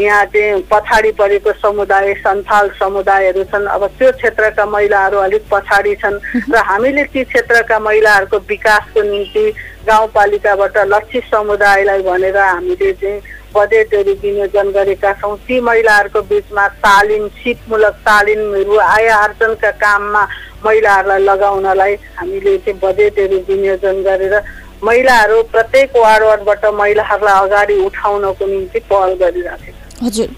यहाँ 0.00 0.24
चाहिँ 0.32 0.62
पछाडि 0.70 1.10
परेको 1.12 1.52
समुदाय 1.52 2.14
सन्थाल 2.24 2.68
समुदायहरू 2.78 3.44
छन्। 3.44 3.66
अब 3.68 3.86
त्यो 3.98 4.10
क्षेत्रका 4.12 4.64
महिलाहरू 4.66 5.18
अलिक 5.18 5.42
पछाडि 5.50 5.94
छन् 6.02 6.18
र 6.48 6.62
हामीले 6.68 7.04
ती 7.12 7.24
क्षेत्रका 7.24 7.78
महिलाहरूको 7.78 8.38
विकासको 8.48 9.02
निम्ति 9.02 9.44
गाउँपालिकाबाट 9.86 10.78
लक्षित 10.88 11.24
समुदायलाई 11.30 12.02
भनेर 12.02 12.36
हामीले 12.36 12.92
चाहिँ 12.92 13.20
बजेटहरू 13.54 14.12
विनियोजन 14.22 14.70
गरेका 14.70 15.12
छौँ। 15.20 15.36
ती 15.42 15.60
महिलाहरूको 15.60 16.20
बिचमा 16.22 16.66
तालिम 16.80 17.26
सिपमूलक 17.36 17.94
तालिमहरू 18.06 18.76
आय 18.78 19.08
आर्जनका 19.10 19.70
काममा 19.76 20.22
महिलाहरूलाई 20.64 21.22
लगाउनलाई 21.24 21.94
हामीले 22.16 22.56
चाहिँ 22.58 22.78
बजेटहरू 22.78 23.38
विनियोजन 23.48 24.02
गरेर 24.02 24.34
महिलाहरू 24.80 25.42
प्रत्येक 25.52 25.96
वार्ड 25.96 26.24
वार्डबाट 26.24 26.64
महिलाहरूलाई 26.72 27.40
अगाडि 27.44 27.74
उठाउनको 27.84 28.46
निम्ति 28.46 28.78
पहल 28.88 29.14
गरिराखेका 29.20 29.89
हजुर। 30.02 30.28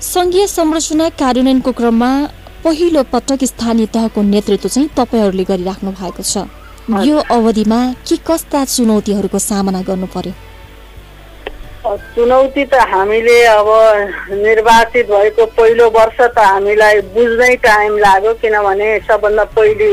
सङ्घीय 0.00 0.46
संरचना 0.46 1.08
कार्यान्वयनको 1.20 1.72
क्रममा 1.72 2.10
पहिलो 2.64 3.02
पटक 3.12 3.44
स्थानीय 3.44 3.86
तहको 3.94 4.22
नेतृत्व 4.22 4.68
चाहिँ 4.68 4.88
तपाईँहरूले 4.96 5.44
गरिराख्नु 5.44 5.90
भएको 6.00 6.22
छ। 6.22 6.48
यो 7.08 7.16
अवधिमा 7.36 7.80
के 8.06 8.16
कस्ता 8.28 8.64
चुनौतीहरूको 8.64 9.38
सामना 9.38 9.80
गर्नु 9.82 10.06
पर्यो? 10.14 10.32
चुनौती 11.84 12.64
त 12.64 12.74
हामीले 12.88 13.36
अब 13.44 13.68
निर्वाचित 14.32 15.06
भएको 15.06 15.44
पहिलो 15.52 15.88
वर्ष 15.92 16.20
त 16.32 16.38
हामीलाई 16.40 17.00
बुझ्नै 17.12 17.54
टाइम 17.60 17.96
लाग्यो 17.98 18.32
किनभने 18.40 18.88
सबभन्दा 19.04 19.44
पहिले 19.52 19.90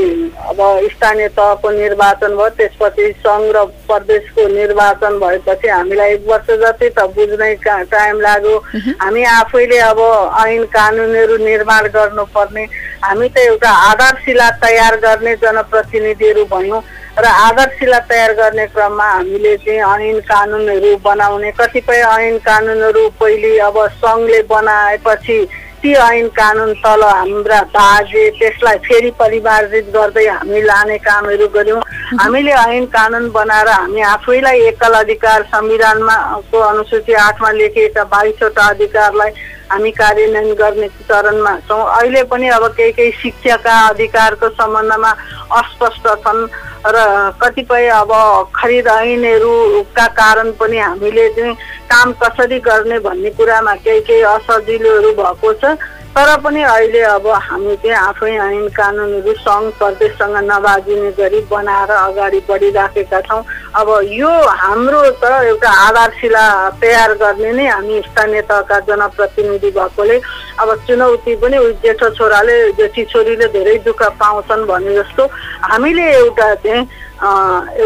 अब 0.47 0.59
स्थानीय 0.87 1.27
तहको 1.35 1.69
निर्वाचन 1.69 2.35
भयो 2.37 2.49
त्यसपछि 2.55 3.11
सङ्घ 3.19 3.51
र 3.55 3.65
प्रदेशको 3.91 4.47
निर्वाचन 4.55 5.19
भएपछि 5.19 5.67
हामीलाई 5.67 6.13
एक 6.13 6.23
वर्ष 6.27 6.47
जति 6.63 6.89
त 6.95 7.05
बुझ्नै 7.11 7.53
टाइम 7.59 8.21
लाग्यो। 8.21 8.55
हामी 9.03 9.23
आफैले 9.35 9.79
अब 9.91 9.99
ऐन 10.47 10.63
कानुनहरू 10.71 11.37
निर्माण 11.43 11.87
गर्नुपर्ने 11.91 12.63
हामी 13.03 13.29
त 13.29 13.37
एउटा 13.51 13.71
आधारशिला 13.91 14.49
तयार 14.63 14.95
गर्ने 15.03 15.35
जनप्रतिनिधिहरू 15.43 16.45
भयौँ। 16.55 16.81
र 17.11 17.25
आदर्शलाई 17.25 17.99
तयार 18.09 18.33
गर्ने 18.33 18.65
क्रममा 18.67 19.05
हामीले 19.05 19.55
चाहिँ 19.63 19.79
ऐन 20.07 20.19
कानुनहरू 20.23 20.95
बनाउने 21.03 21.51
कतिपय 21.59 22.01
ऐन 22.01 22.37
कानुनहरू 22.39 23.07
पहिले 23.19 23.57
अब 23.67 23.77
सङ्घले 23.99 24.41
बनाएपछि 24.47 25.37
ती 25.83 25.93
ऐन 25.93 26.27
कानुन 26.31 26.73
तल 26.79 27.03
हाम्रा 27.03 27.61
बाजे 27.75 28.29
त्यसलाई 28.39 28.77
फेरि 28.87 29.11
परिमार्जित 29.19 29.85
गर्दै 29.93 30.25
हामी 30.29 30.61
लाने 30.61 30.97
कामहरू 31.03 31.47
गऱ्यौँ। 31.51 31.81
हामीले 32.21 32.51
ऐन 32.53 32.85
कानुन 32.95 33.29
बनाएर 33.31 33.67
हामी 33.69 34.01
आफैलाई 34.07 34.59
एकल 34.71 34.93
अधिकार 34.95 35.43
संविधानमा 35.51 36.15
को 36.51 36.59
अनुसूची 36.61 37.13
आठमा 37.27 37.51
लेखिएका 37.51 38.03
बाइसवटा 38.07 38.67
अधिकारलाई 38.69 39.31
हामी 39.71 39.91
कार्यान्वयन 39.95 40.53
गर्ने 40.53 40.87
चरणमा 41.07 41.53
छौँ। 41.67 41.83
अहिले 41.97 42.23
पनि 42.27 42.47
अब 42.51 42.65
केही 42.77 42.91
केही 42.91 43.11
शिक्षाका 43.21 43.75
अधिकारको 43.87 44.49
सम्बन्धमा 44.59 45.11
अस्पष्ट 45.59 46.07
छन् 46.23 46.47
र 46.85 46.97
कतिपय 47.41 47.87
अब 47.93 48.11
खरिद 48.55 48.87
ऐनहरूका 48.87 50.07
कारण 50.17 50.51
पनि 50.59 50.77
हामीले 50.79 51.27
चाहिँ 51.35 51.53
काम 51.87 52.11
कसरी 52.19 52.59
गर्ने 52.59 52.99
भन्ने 52.99 53.29
कुरामा 53.37 53.75
केही 53.85 54.01
केही 54.01 54.21
असजिलोहरू 54.35 55.11
भएको 55.13 55.53
छ। 55.53 55.77
तर 56.11 56.29
पनि 56.43 56.61
अहिले 56.61 57.01
अब 57.07 57.27
हामी 57.27 57.75
चाहिँ 57.79 57.95
आफै 57.95 58.31
ऐन 58.35 58.67
कानुनहरू 58.75 59.33
सङ्घ 59.33 59.71
प्रदेशसँग 59.79 60.35
नबाजिने 60.43 61.11
गरी 61.15 61.39
बनाएर 61.47 61.91
अगाडि 61.91 62.39
बढिराखेका 62.49 63.19
छौँ। 63.27 63.43
अब 63.79 63.89
यो 64.11 64.31
हाम्रो 64.61 65.01
त 65.23 65.23
एउटा 65.47 65.69
आधारशिला 65.87 66.43
तयार 66.83 67.13
गर्ने 67.15 67.51
नै 67.55 67.67
हामी 67.67 68.01
स्थानीय 68.11 68.41
तहका 68.43 68.79
जनप्रतिनिधि 68.91 69.71
भएकोले 69.71 70.17
अब 70.59 70.69
चुनौती 70.87 71.35
पनि 71.39 71.57
जेठो 71.79 72.09
छोराले 72.19 72.55
जेठी 72.75 73.03
छोरीले 73.07 73.47
धेरै 73.55 73.77
दुःख 73.87 74.03
पाउँछन् 74.19 74.67
भने 74.67 74.95
जस्तो 74.99 75.23
हामीले 75.63 76.05
एउटा 76.11 76.53
चाहिँ 76.59 76.83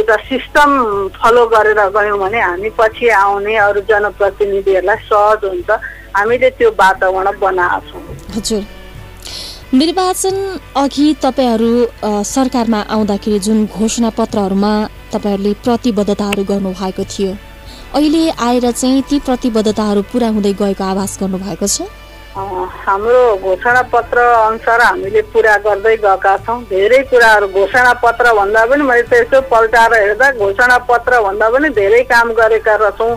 एउटा 0.02 0.16
सिस्टम 0.26 0.70
फलो 1.14 1.46
गरेर 1.54 1.82
गयौँ 1.94 2.18
भने 2.20 2.42
हामी 2.42 2.70
पछि 2.74 3.08
आउने 3.22 3.56
अरू 3.70 3.82
जनप्रतिनिधिहरूलाई 3.86 4.98
सहज 5.06 5.46
हुन्छ। 5.46 5.70
हामीले 6.16 6.50
त्यो 6.58 6.70
वातावरण 6.80 7.40
बनाएको 7.40 7.92
छौँ। 7.92 8.15
हजुर। 8.36 8.64
निर्वाचन 9.74 10.36
अघि 10.78 11.08
तपाईँहरू 11.24 11.72
सरकारमा 12.24 12.80
आउँदाखेरि 12.96 13.40
जुन 13.46 13.66
घोषणा 13.66 14.10
पत्रहरूमा 14.20 14.72
तपाईँहरूले 15.14 15.54
प्रतिबद्धताहरू 15.66 16.44
गर्नुभएको 16.52 17.04
थियो 17.12 17.34
अहिले 17.96 18.24
आएर 18.48 18.72
चाहिँ 18.72 19.02
ती 19.10 19.20
प्रतिबद्धताहरू 19.28 20.02
पुरा 20.12 20.28
हुँदै 20.36 20.54
गएको 20.62 20.84
आभास 20.84 21.18
गर्नुभएको 21.22 21.68
छ? 21.68 21.82
हाम्रो 22.36 23.20
घोषणा 23.48 23.82
पत्र 23.92 24.18
अनुसार 24.20 24.82
हामीले 24.82 25.22
पुरा 25.34 25.56
गर्दै 25.66 25.96
गएका 26.04 26.36
छौँ। 26.46 26.60
धेरै 26.72 27.02
कुराहरू 27.12 27.48
घोषणा 27.48 27.94
पत्र 28.04 28.34
भन्दा 28.36 28.66
पनि 28.70 28.84
मैले 28.84 29.04
त 29.08 29.14
यसो 29.24 29.42
पल्टाएर 29.52 29.94
हेर्दा 29.96 30.32
घोषणा 30.44 30.78
पत्र 30.90 31.22
भन्दा 31.26 31.50
पनि 31.50 31.70
धेरै 31.80 32.02
काम 32.12 32.32
गरेका 32.40 32.76
रहेछौँ 32.76 33.14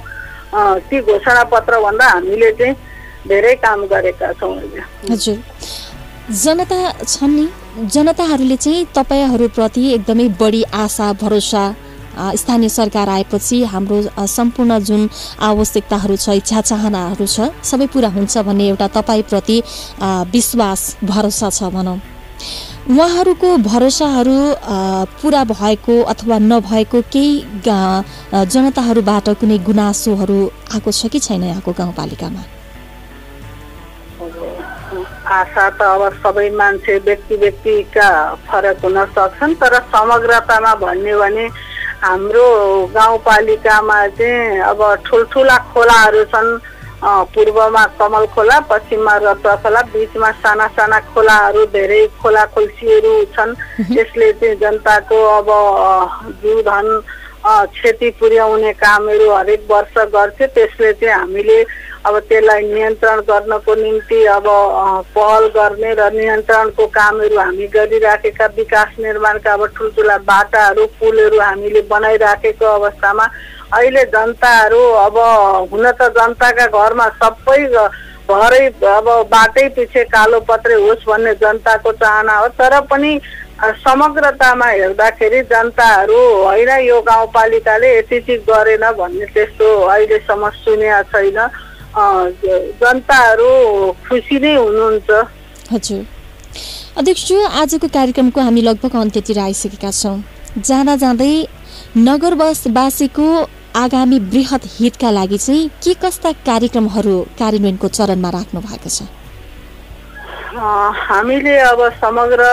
ती 0.89 1.01
घोषणा 1.03 1.43
पत्र 1.53 1.81
भन्दा 1.83 2.07
हामीले 2.09 2.51
चाहिँ 2.59 2.75
धेरै 3.29 3.55
काम 3.65 3.85
गरेका 3.87 4.33
छौँ 4.41 4.55
हजुर। 5.11 5.37
जनता 6.37 6.79
छन् 7.03 7.35
नि 7.37 7.47
जनताहरूले 7.95 8.57
चाहिँ 8.57 8.87
तपाईँहरूप्रति 8.95 9.83
एकदमै 9.93 10.29
बढी 10.41 10.63
आशा 10.77 11.13
भरोसा 11.21 11.63
स्थानीय 12.35 12.69
सरकार 12.69 13.09
आएपछि 13.09 13.63
हाम्रो 13.73 13.99
सम्पूर्ण 14.27 14.79
जुन 14.85 15.09
आवश्यकताहरू 15.49 16.17
छ 16.17 16.29
इच्छा 16.41 16.61
चाहनाहरू 16.61 17.27
छ 17.27 17.49
सबै 17.63 17.87
पुरा 17.87 18.09
हुन्छ 18.17 18.39
भन्ने 18.49 18.67
एउटा 18.69 18.89
तपाईँप्रति 18.99 19.63
विश्वास 20.35 20.81
भरोसा 21.05 21.51
छ 21.51 21.71
भनौँ। 21.71 21.99
उहाँहरूको 22.91 23.57
भरोसाहरू 23.63 24.37
पुरा 25.23 25.45
भएको 25.45 26.03
अथवा 26.13 26.39
नभएको 26.43 27.01
केही 27.15 27.33
जनताहरूबाट 28.47 29.29
कुनै 29.41 29.59
गुनासोहरू 29.65 30.39
आएको 30.75 30.91
छ 30.93 31.07
कि 31.07 31.19
छैन 31.21 31.43
यहाँको 31.45 31.73
गाउँपालिकामा? 31.73 32.43
आशा 35.29 35.69
त 35.71 35.83
अब 35.83 36.03
सबै 36.25 36.49
मान्छे 36.51 36.99
व्यक्ति 37.07 37.37
व्यक्तिका 37.37 38.09
फरक 38.49 38.85
हुन 38.85 39.05
सक्छन् 39.15 39.55
तर 39.61 39.75
समग्रतामा 39.93 40.75
भन्यो 40.83 41.19
भने 41.19 41.47
हाम्रो 42.05 42.47
गाउँपालिकामा 42.95 43.99
चाहिँ 44.19 44.61
अब 44.71 44.81
ठुल्ठुला 45.07 45.57
खोलाहरू 45.73 46.25
छन् 46.33 46.51
पूर्वमा 47.35 47.85
कमल 47.99 48.25
खोला 48.35 48.59
पश्चिममा 48.71 49.15
रतुवा 49.23 49.55
खोला 49.63 49.81
बिचमा 49.93 50.31
साना 50.43 50.67
साना 50.75 50.99
खोलाहरू 51.15 51.65
धेरै 51.75 52.01
खोला 52.23 52.45
खोल्सीहरू 52.55 53.13
छन्। 53.35 53.55
त्यसले 53.95 54.33
चाहिँ 54.41 54.57
जनताको 54.63 55.19
अब 55.39 55.49
जीवधन 56.43 56.87
क्षति 57.45 58.11
पुर्याउने 58.21 58.73
कामहरू 58.75 59.31
हरेक 59.33 59.67
वर्ष 59.71 59.99
गर्छ 60.09 60.43
त्यसले 60.45 60.93
चाहिँ 60.95 61.15
हामीले 61.15 61.63
अब 62.01 62.19
त्यसलाई 62.29 62.63
नियन्त्रण 62.65 63.21
गर्नको 63.23 63.75
निम्ति 63.75 64.25
अब 64.29 64.45
पहल 65.13 65.47
गर्ने 65.55 65.93
र 65.95 66.11
नियन्त्रणको 66.13 66.87
कामहरू 66.89 67.39
हामी 67.39 67.67
गरिराखेका 67.69 68.47
विकास 68.57 68.95
निर्माणका 68.99 69.53
अब 69.53 69.67
ठुल्ठुला 69.77 70.17
बाटाहरू 70.25 70.87
पुलहरू 70.99 71.41
हामीले 71.41 71.83
बनाइराखेको 71.91 72.67
अवस्थामा 72.75 73.27
अहिले 73.71 74.05
जनताहरू 74.09 74.83
अब 74.99 75.19
हुन 75.73 75.91
त 75.93 76.13
जनताका 76.15 76.67
घरमा 76.75 77.09
सबै 77.19 77.59
घरै 78.29 78.65
अब 78.89 79.07
बाटै 79.29 79.69
पछि 79.77 80.05
कालो 80.07 80.41
पत्रे 80.49 80.75
होस् 80.79 81.05
भन्ने 81.05 81.35
जनताको 81.37 81.93
चाहना 81.99 82.37
हो 82.39 82.49
तर 82.57 82.81
पनि 82.87 83.13
समग्रतामा 83.59 84.67
हेर्दाखेरि 84.69 85.41
जनताहरू 85.51 86.19
होइन 86.45 86.71
यो 86.87 87.01
गाउँपालिकाले 87.03 87.89
यति 87.99 88.21
चिज 88.27 88.41
गरेन 88.49 88.85
भन्ने 88.99 89.27
त्यस्तो 89.35 89.67
अहिलेसम्म 89.87 90.51
सुनेका 90.63 91.03
छैन। 91.11 91.39
जनताहरू 92.79 93.51
खुसी 94.07 94.39
नै 94.39 94.55
हुनुहुन्छ। 94.55 95.11
हजुर। 95.73 96.07
अध्यक्ष 96.99 97.33
आजको 97.63 97.89
कार्यक्रमको 97.89 98.41
हामी 98.41 98.63
लगभग 98.63 98.97
अन्त्यतिर 98.97 99.39
आइसकेका 99.39 99.91
छौँ। 99.91 100.17
जाँदा 100.59 100.95
जाँदै 100.97 101.33
नगरवासीको 101.99 103.27
आगामी 103.77 104.19
वृहत 104.33 104.63
हितका 104.79 105.11
लागि 105.11 105.39
चाहिँ 105.39 105.69
के 105.83 105.95
कस्ता 106.03 106.33
कार्यक्रमहरू 106.47 107.17
कार्यान्वयनको 107.39 107.89
चरणमा 107.89 108.31
राख्नु 108.31 108.61
भएको 108.61 108.91
छ? 108.91 109.03
हामीले 110.59 111.57
अब 111.61 111.81
समग्र 111.95 112.45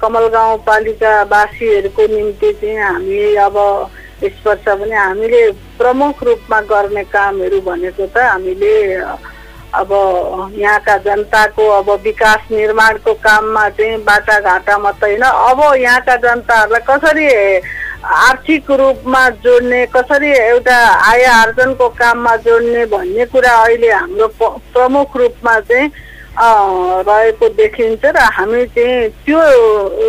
कमल 0.00 0.26
गाउँपालिकावासीहरूको 0.28 2.06
निम्ति 2.06 2.52
चाहिँ 2.54 2.76
हामी 2.78 3.34
अब 3.36 3.56
यस 4.22 4.42
वर्ष 4.46 4.64
पनि 4.70 4.90
हामीले 4.92 5.40
प्रमुख 5.78 6.22
रूपमा 6.22 6.60
गर्ने 6.62 7.02
कामहरू 7.06 7.60
भनेको 7.60 8.06
त 8.06 8.18
हामीले 8.20 8.74
अब 9.72 9.90
यहाँका 10.54 10.96
जनताको 11.00 11.66
अब 11.72 11.90
विकास 12.02 12.46
निर्माणको 12.50 13.14
काममा 13.18 13.68
चाहिँ 13.70 13.98
बाटाघाटा 14.04 14.78
मात्रै 14.78 15.10
होइन 15.10 15.22
अब 15.22 15.60
यहाँका 15.76 16.16
जनताहरूलाई 16.18 16.86
कसरी 16.86 17.26
आर्थिक 18.20 18.70
रूपमा 18.72 19.28
जोड्ने 19.42 19.84
कसरी 19.86 20.30
एउटा 20.30 20.76
आय 21.04 21.24
आर्जनको 21.32 21.88
काममा 21.96 22.36
जोड्ने 22.46 22.84
भन्ने 22.88 23.24
कुरा 23.26 23.54
अहिले 23.56 23.90
हाम्रो 23.90 24.28
प्रमुख 24.38 25.16
रूपमा 25.16 25.58
चाहिँ 25.62 25.90
रहेको 26.38 27.48
देखिन्छ 27.58 28.04
र 28.06 28.18
हामी 28.36 28.64
चाहिँ 28.74 29.08
त्यो 29.26 29.40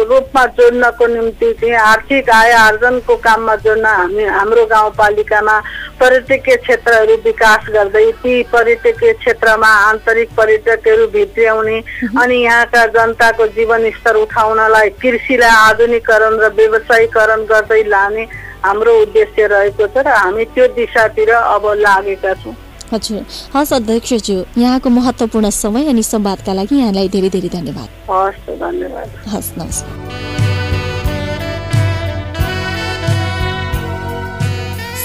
रूपमा 0.10 0.46
जोड्नको 0.58 1.08
निम्ति 1.08 1.52
चाहिँ 1.60 1.74
आर्थिक 1.76 2.30
आय 2.30 2.52
आर्जनको 2.54 3.16
काममा 3.26 3.56
जोड्न 3.66 3.86
हामी 3.86 4.24
हाम्रो 4.30 4.66
गाउँपालिकामा 4.66 5.60
पर्यटकीय 6.00 6.56
क्षेत्रहरू 6.56 7.16
विकास 7.26 7.66
गर्दै 7.74 8.06
ती 8.22 8.34
पर्यटकीय 8.54 9.14
क्षेत्रमा 9.14 9.68
आन्तरिक 9.90 10.30
पर्यटकहरू 10.38 11.08
भित्र्याउने 11.10 11.78
अनि 12.22 12.38
यहाँका 12.44 12.86
जनताको 12.96 13.48
जीवनस्तर 13.58 14.16
उठाउनलाई 14.22 14.90
कृषिलाई 15.02 15.56
आधुनिकरण 15.68 16.40
र 16.40 16.54
व्यवसायीकरण 16.56 17.46
गर्दै 17.52 17.84
लाने 17.90 18.24
हाम्रो 18.64 19.00
उद्देश्य 19.02 19.48
रहेको 19.48 19.88
छ 19.88 20.06
र 20.06 20.08
हामी 20.16 20.46
त्यो 20.54 20.68
दिशातिर 20.78 21.32
अब 21.34 21.66
लागेका 21.82 22.34
छौँ। 22.44 22.56
हजुर 22.92 23.26
हस् 23.56 23.74
अध्यक्षज्यू 23.74 24.38
यहाँको 24.58 24.90
महत्त्वपूर्ण 24.90 25.50
समय 25.50 25.88
अनि 25.90 26.04
संवादका 26.04 26.54
लागि 26.54 26.76
यहाँलाई 26.76 27.10
धेरै 27.10 27.30
धेरै 27.30 27.50
धन्यवाद। 27.50 27.90
हस् 28.10 28.60
धन्यवाद। 28.60 29.08
हस् 29.28 29.52
नमस्कार। 29.58 30.00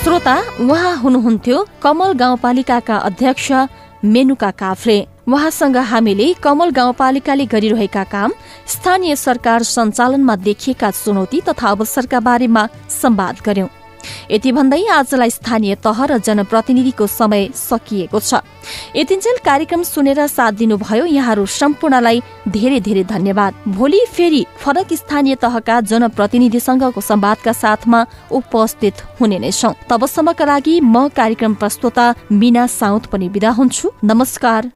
श्रोता 0.02 0.36
उहाँ 0.60 0.96
हुनुहुन्थ्यो 0.96 1.64
कमल 1.82 2.12
गाउँपालिकाका 2.12 2.96
अध्यक्ष 2.98 3.52
मेनुका 4.04 4.50
काफ्रे। 4.50 4.98
उहाँसँग 5.28 5.76
हामीले 5.76 6.32
कमल 6.42 6.70
गाउँपालिकाले 6.70 7.44
गरिरहेका 7.46 8.04
काम 8.04 8.32
स्थानीय 8.66 9.16
सरकार 9.16 9.62
सञ्चालनमा 9.62 10.36
देखिएका 10.36 10.90
चुनौती 10.90 11.40
तथा 11.40 11.68
अवसरका 11.68 12.20
बारेमा 12.20 12.66
संवाद 13.02 13.36
गर्यौं 13.46 13.66
यति 14.30 14.52
भन्दै 14.52 14.82
आजलाई 14.92 15.30
स्थानीय 15.30 15.74
तह 15.84 16.04
र 16.04 16.18
जनप्रतिनिधिको 16.18 17.06
समय 17.06 17.48
सकिएको 17.54 18.20
छ। 18.20 18.42
यतिन्जेल 18.96 19.36
कार्यक्रम 19.44 19.82
सुनेर 19.82 20.26
साथ 20.26 20.52
दिनुभयो 20.52 21.04
यहाँहरू 21.06 21.46
सम्पूर्णलाई 21.46 22.22
धेरै 22.48 22.80
धेरै 22.80 23.04
धन्यवाद। 23.04 23.54
भोलि 23.68 24.00
फेरि 24.12 24.44
फरक 24.58 24.92
स्थानीय 24.92 25.34
तहका 25.36 25.80
जनप्रतिनिधिसँगको 25.82 27.00
संवादका 27.00 27.52
साथमा 27.52 28.00
उपस्थित 28.30 28.94
हुने 29.20 29.38
नै 29.38 29.50
छौ। 29.50 29.72
तबसम्मका 29.90 30.44
लागि 30.44 30.80
म 30.80 31.08
कार्यक्रम 31.08 31.54
प्रस्तोता 31.54 32.14
मिना 32.32 32.66
साउथ 32.70 33.06
पनि 33.12 33.28
विदा 33.28 33.50
हुन्छु। 33.50 33.92
नमस्कार। 34.04 34.70